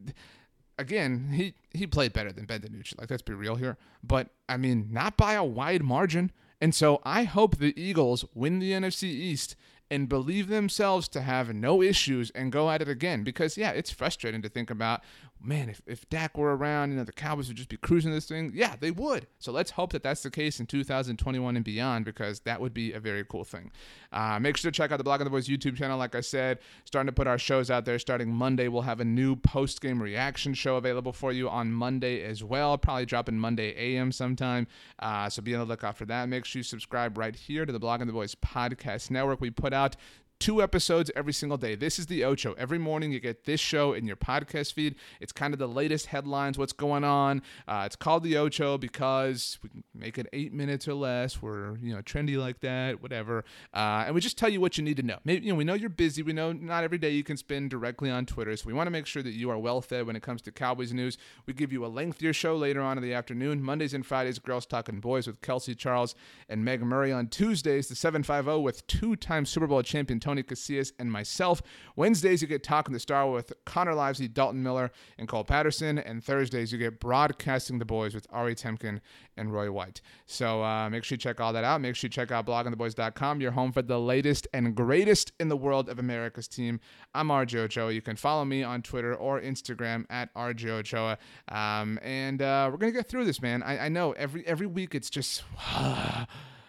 again, 0.79 1.29
he, 1.33 1.53
he 1.71 1.85
played 1.85 2.13
better 2.13 2.31
than 2.31 2.45
Ben 2.45 2.61
DiNucci. 2.61 2.99
Like, 2.99 3.11
let's 3.11 3.21
be 3.21 3.33
real 3.33 3.55
here. 3.55 3.77
But, 4.03 4.29
I 4.49 4.57
mean, 4.57 4.87
not 4.91 5.17
by 5.17 5.33
a 5.33 5.43
wide 5.43 5.83
margin. 5.83 6.31
And 6.59 6.73
so 6.73 7.01
I 7.03 7.25
hope 7.25 7.57
the 7.57 7.79
Eagles 7.79 8.25
win 8.33 8.59
the 8.59 8.71
NFC 8.71 9.03
East 9.03 9.55
and 9.93 10.09
believe 10.09 10.47
themselves 10.47 11.07
to 11.09 11.21
have 11.21 11.53
no 11.53 11.81
issues 11.81 12.31
and 12.31 12.51
go 12.51 12.71
at 12.71 12.81
it 12.81 12.89
again. 12.89 13.23
Because, 13.23 13.57
yeah, 13.57 13.69
it's 13.71 13.91
frustrating 13.91 14.41
to 14.41 14.49
think 14.49 14.71
about, 14.71 15.01
man, 15.43 15.69
if, 15.69 15.81
if 15.85 16.09
Dak 16.09 16.37
were 16.37 16.55
around, 16.55 16.91
you 16.91 16.97
know, 16.97 17.03
the 17.03 17.11
Cowboys 17.11 17.47
would 17.47 17.57
just 17.57 17.69
be 17.69 17.77
cruising 17.77 18.11
this 18.11 18.25
thing. 18.25 18.51
Yeah, 18.55 18.75
they 18.79 18.91
would. 18.91 19.27
So 19.39 19.51
let's 19.51 19.71
hope 19.71 19.91
that 19.91 20.03
that's 20.03 20.23
the 20.23 20.31
case 20.31 20.59
in 20.59 20.65
2021 20.65 21.55
and 21.55 21.65
beyond 21.65 22.05
because 22.05 22.39
that 22.41 22.61
would 22.61 22.73
be 22.73 22.93
a 22.93 22.99
very 22.99 23.25
cool 23.25 23.43
thing. 23.43 23.71
Uh, 24.11 24.39
make 24.39 24.57
sure 24.57 24.71
to 24.71 24.75
check 24.75 24.91
out 24.91 24.97
the 24.97 25.03
Blogging 25.03 25.25
the 25.25 25.29
Boys 25.29 25.47
YouTube 25.47 25.75
channel. 25.75 25.97
Like 25.97 26.15
I 26.15 26.21
said, 26.21 26.59
starting 26.85 27.07
to 27.07 27.13
put 27.13 27.27
our 27.27 27.37
shows 27.37 27.69
out 27.69 27.85
there. 27.85 27.99
Starting 27.99 28.33
Monday, 28.33 28.67
we'll 28.67 28.83
have 28.83 28.99
a 28.99 29.05
new 29.05 29.35
post 29.35 29.81
game 29.81 30.01
reaction 30.01 30.53
show 30.53 30.77
available 30.77 31.11
for 31.11 31.31
you 31.31 31.49
on 31.49 31.71
Monday 31.71 32.23
as 32.23 32.43
well. 32.43 32.77
Probably 32.77 33.05
dropping 33.05 33.37
Monday 33.37 33.75
AM 33.75 34.11
sometime. 34.11 34.67
Uh, 34.99 35.29
so 35.29 35.41
be 35.41 35.53
on 35.53 35.59
the 35.59 35.65
lookout 35.65 35.97
for 35.97 36.05
that. 36.05 36.29
Make 36.29 36.45
sure 36.45 36.59
you 36.59 36.63
subscribe 36.63 37.17
right 37.17 37.35
here 37.35 37.65
to 37.65 37.71
the 37.71 37.79
Blogging 37.79 38.07
the 38.07 38.13
Boys 38.13 38.35
podcast 38.35 39.11
network. 39.11 39.41
We 39.41 39.49
put 39.49 39.73
out 39.73 39.95
two 40.43 40.61
episodes 40.61 41.09
every 41.15 41.31
single 41.31 41.57
day. 41.57 41.73
This 41.73 41.97
is 41.97 42.07
the 42.07 42.25
Ocho. 42.25 42.53
Every 42.57 42.77
morning 42.77 43.13
you 43.13 43.21
get 43.21 43.45
this 43.45 43.61
show 43.61 43.93
in 43.93 44.05
your 44.05 44.17
podcast 44.17 44.73
feed. 44.73 44.95
It's 45.21 45.31
kind 45.31 45.53
of 45.53 45.57
the 45.57 45.69
latest 45.69 46.07
headlines, 46.07 46.57
what's 46.57 46.73
going 46.73 47.05
on. 47.05 47.41
Uh, 47.65 47.83
it's 47.85 47.95
called 47.95 48.23
the 48.23 48.35
Ocho 48.35 48.77
because 48.77 49.57
we 49.63 49.69
make 49.95 50.17
it 50.17 50.27
eight 50.33 50.51
minutes 50.51 50.85
or 50.85 50.95
less. 50.95 51.41
We're 51.41 51.77
you 51.77 51.95
know 51.95 52.01
trendy 52.01 52.37
like 52.37 52.59
that, 52.59 53.01
whatever. 53.01 53.45
Uh, 53.73 54.03
and 54.05 54.13
we 54.13 54.19
just 54.19 54.37
tell 54.37 54.49
you 54.49 54.59
what 54.59 54.77
you 54.77 54.83
need 54.83 54.97
to 54.97 55.03
know. 55.03 55.17
Maybe 55.23 55.45
you 55.45 55.53
know 55.53 55.57
we 55.57 55.63
know 55.63 55.75
you're 55.75 55.89
busy. 55.89 56.23
We 56.23 56.33
know 56.33 56.51
not 56.51 56.83
every 56.83 56.97
day 56.97 57.11
you 57.11 57.23
can 57.23 57.37
spend 57.37 57.69
directly 57.69 58.09
on 58.09 58.25
Twitter, 58.25 58.57
so 58.57 58.67
we 58.67 58.73
want 58.73 58.87
to 58.87 58.91
make 58.91 59.05
sure 59.05 59.23
that 59.23 59.31
you 59.31 59.49
are 59.49 59.57
well 59.57 59.79
fed 59.79 60.05
when 60.05 60.17
it 60.17 60.23
comes 60.23 60.41
to 60.41 60.51
Cowboys 60.51 60.91
news. 60.91 61.17
We 61.45 61.53
give 61.53 61.71
you 61.71 61.85
a 61.85 61.87
lengthier 61.87 62.33
show 62.33 62.57
later 62.57 62.81
on 62.81 62.97
in 62.97 63.03
the 63.03 63.13
afternoon. 63.13 63.63
Mondays 63.63 63.93
and 63.93 64.05
Fridays, 64.05 64.39
Girls 64.39 64.65
Talking 64.65 64.99
Boys 64.99 65.25
with 65.25 65.39
Kelsey 65.39 65.73
Charles 65.73 66.15
and 66.49 66.65
Meg 66.65 66.81
Murray. 66.81 67.13
On 67.13 67.27
Tuesdays, 67.27 67.87
the 67.87 67.95
750 67.95 68.61
with 68.61 68.85
two-time 68.87 69.45
Super 69.45 69.67
Bowl 69.67 69.81
champion 69.83 70.19
Tony 70.19 70.32
Tony 70.33 70.41
Casillas, 70.41 70.91
and 70.97 71.11
myself. 71.11 71.61
Wednesdays, 71.95 72.41
you 72.41 72.47
get 72.47 72.63
Talking 72.63 72.91
the 72.91 72.99
Star 72.99 73.29
with 73.29 73.53
Connor 73.65 73.93
Livesay, 73.93 74.33
Dalton 74.33 74.63
Miller, 74.63 74.91
and 75.19 75.27
Cole 75.27 75.43
Patterson. 75.43 75.99
And 75.99 76.23
Thursdays, 76.23 76.71
you 76.71 76.79
get 76.79 76.99
Broadcasting 76.99 77.77
the 77.77 77.85
Boys 77.85 78.15
with 78.15 78.25
Ari 78.31 78.55
Temkin 78.55 78.99
and 79.37 79.53
Roy 79.53 79.71
White. 79.71 80.01
So 80.25 80.63
uh, 80.63 80.89
make 80.89 81.03
sure 81.03 81.17
you 81.17 81.19
check 81.19 81.39
all 81.39 81.53
that 81.53 81.63
out. 81.63 81.81
Make 81.81 81.95
sure 81.95 82.07
you 82.07 82.09
check 82.11 82.31
out 82.31 82.47
bloggingtheboys.com, 82.47 83.41
your 83.41 83.51
home 83.51 83.71
for 83.71 83.83
the 83.83 83.99
latest 83.99 84.47
and 84.55 84.73
greatest 84.73 85.33
in 85.39 85.49
the 85.49 85.57
world 85.57 85.87
of 85.87 85.99
America's 85.99 86.47
team. 86.47 86.79
I'm 87.13 87.27
RJ 87.27 87.57
Ochoa. 87.57 87.91
You 87.91 88.01
can 88.01 88.15
follow 88.15 88.43
me 88.43 88.63
on 88.63 88.81
Twitter 88.81 89.13
or 89.13 89.39
Instagram 89.39 90.05
at 90.09 90.33
RJ 90.33 90.67
Ochoa. 90.67 91.19
Um, 91.49 91.99
and 92.01 92.41
uh, 92.41 92.69
we're 92.71 92.77
going 92.77 92.91
to 92.91 92.97
get 92.97 93.07
through 93.07 93.25
this, 93.25 93.39
man. 93.39 93.61
I, 93.61 93.85
I 93.85 93.89
know 93.89 94.13
every 94.13 94.45
every 94.47 94.67
week 94.67 94.95
it's 94.95 95.11
just. 95.11 95.43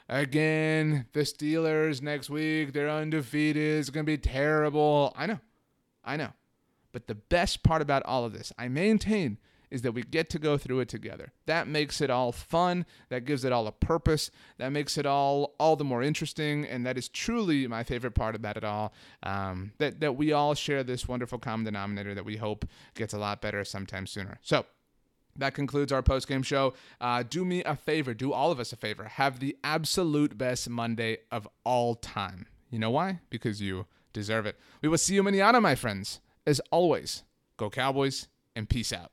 Again, 0.08 1.06
the 1.12 1.20
Steelers 1.20 2.02
next 2.02 2.28
week, 2.28 2.72
they're 2.72 2.90
undefeated. 2.90 3.78
It's 3.78 3.90
going 3.90 4.04
to 4.04 4.12
be 4.12 4.18
terrible. 4.18 5.14
I 5.16 5.26
know. 5.26 5.40
I 6.04 6.16
know. 6.16 6.32
But 6.92 7.06
the 7.06 7.14
best 7.14 7.62
part 7.62 7.82
about 7.82 8.02
all 8.04 8.24
of 8.24 8.32
this, 8.32 8.52
I 8.58 8.68
maintain, 8.68 9.38
is 9.70 9.82
that 9.82 9.92
we 9.92 10.02
get 10.02 10.30
to 10.30 10.38
go 10.38 10.56
through 10.56 10.80
it 10.80 10.88
together. 10.88 11.32
That 11.46 11.66
makes 11.66 12.00
it 12.00 12.10
all 12.10 12.30
fun. 12.30 12.86
That 13.08 13.24
gives 13.24 13.44
it 13.44 13.50
all 13.50 13.66
a 13.66 13.72
purpose. 13.72 14.30
That 14.58 14.68
makes 14.70 14.96
it 14.96 15.06
all 15.06 15.56
all 15.58 15.74
the 15.74 15.84
more 15.84 16.02
interesting. 16.02 16.64
And 16.64 16.86
that 16.86 16.96
is 16.96 17.08
truly 17.08 17.66
my 17.66 17.82
favorite 17.82 18.14
part 18.14 18.36
about 18.36 18.56
it 18.56 18.62
all. 18.62 18.92
Um, 19.24 19.72
that 19.78 19.98
that 20.00 20.16
we 20.16 20.32
all 20.32 20.54
share 20.54 20.84
this 20.84 21.08
wonderful 21.08 21.38
common 21.38 21.64
denominator 21.64 22.14
that 22.14 22.24
we 22.24 22.36
hope 22.36 22.64
gets 22.94 23.14
a 23.14 23.18
lot 23.18 23.40
better 23.40 23.64
sometime 23.64 24.06
sooner. 24.06 24.38
So 24.42 24.64
that 25.36 25.54
concludes 25.54 25.92
our 25.92 26.02
post 26.02 26.28
game 26.28 26.42
show. 26.42 26.74
Uh, 27.00 27.22
do 27.28 27.44
me 27.44 27.62
a 27.64 27.76
favor, 27.76 28.14
do 28.14 28.32
all 28.32 28.50
of 28.50 28.60
us 28.60 28.72
a 28.72 28.76
favor. 28.76 29.04
Have 29.04 29.40
the 29.40 29.56
absolute 29.64 30.36
best 30.36 30.68
Monday 30.68 31.18
of 31.30 31.48
all 31.64 31.94
time. 31.94 32.46
You 32.70 32.78
know 32.78 32.90
why? 32.90 33.20
Because 33.30 33.60
you 33.60 33.86
deserve 34.12 34.46
it. 34.46 34.58
We 34.82 34.88
will 34.88 34.98
see 34.98 35.14
you 35.14 35.22
manana, 35.22 35.60
my 35.60 35.74
friends. 35.74 36.20
As 36.46 36.60
always, 36.70 37.22
go 37.56 37.70
Cowboys 37.70 38.28
and 38.54 38.68
peace 38.68 38.92
out. 38.92 39.10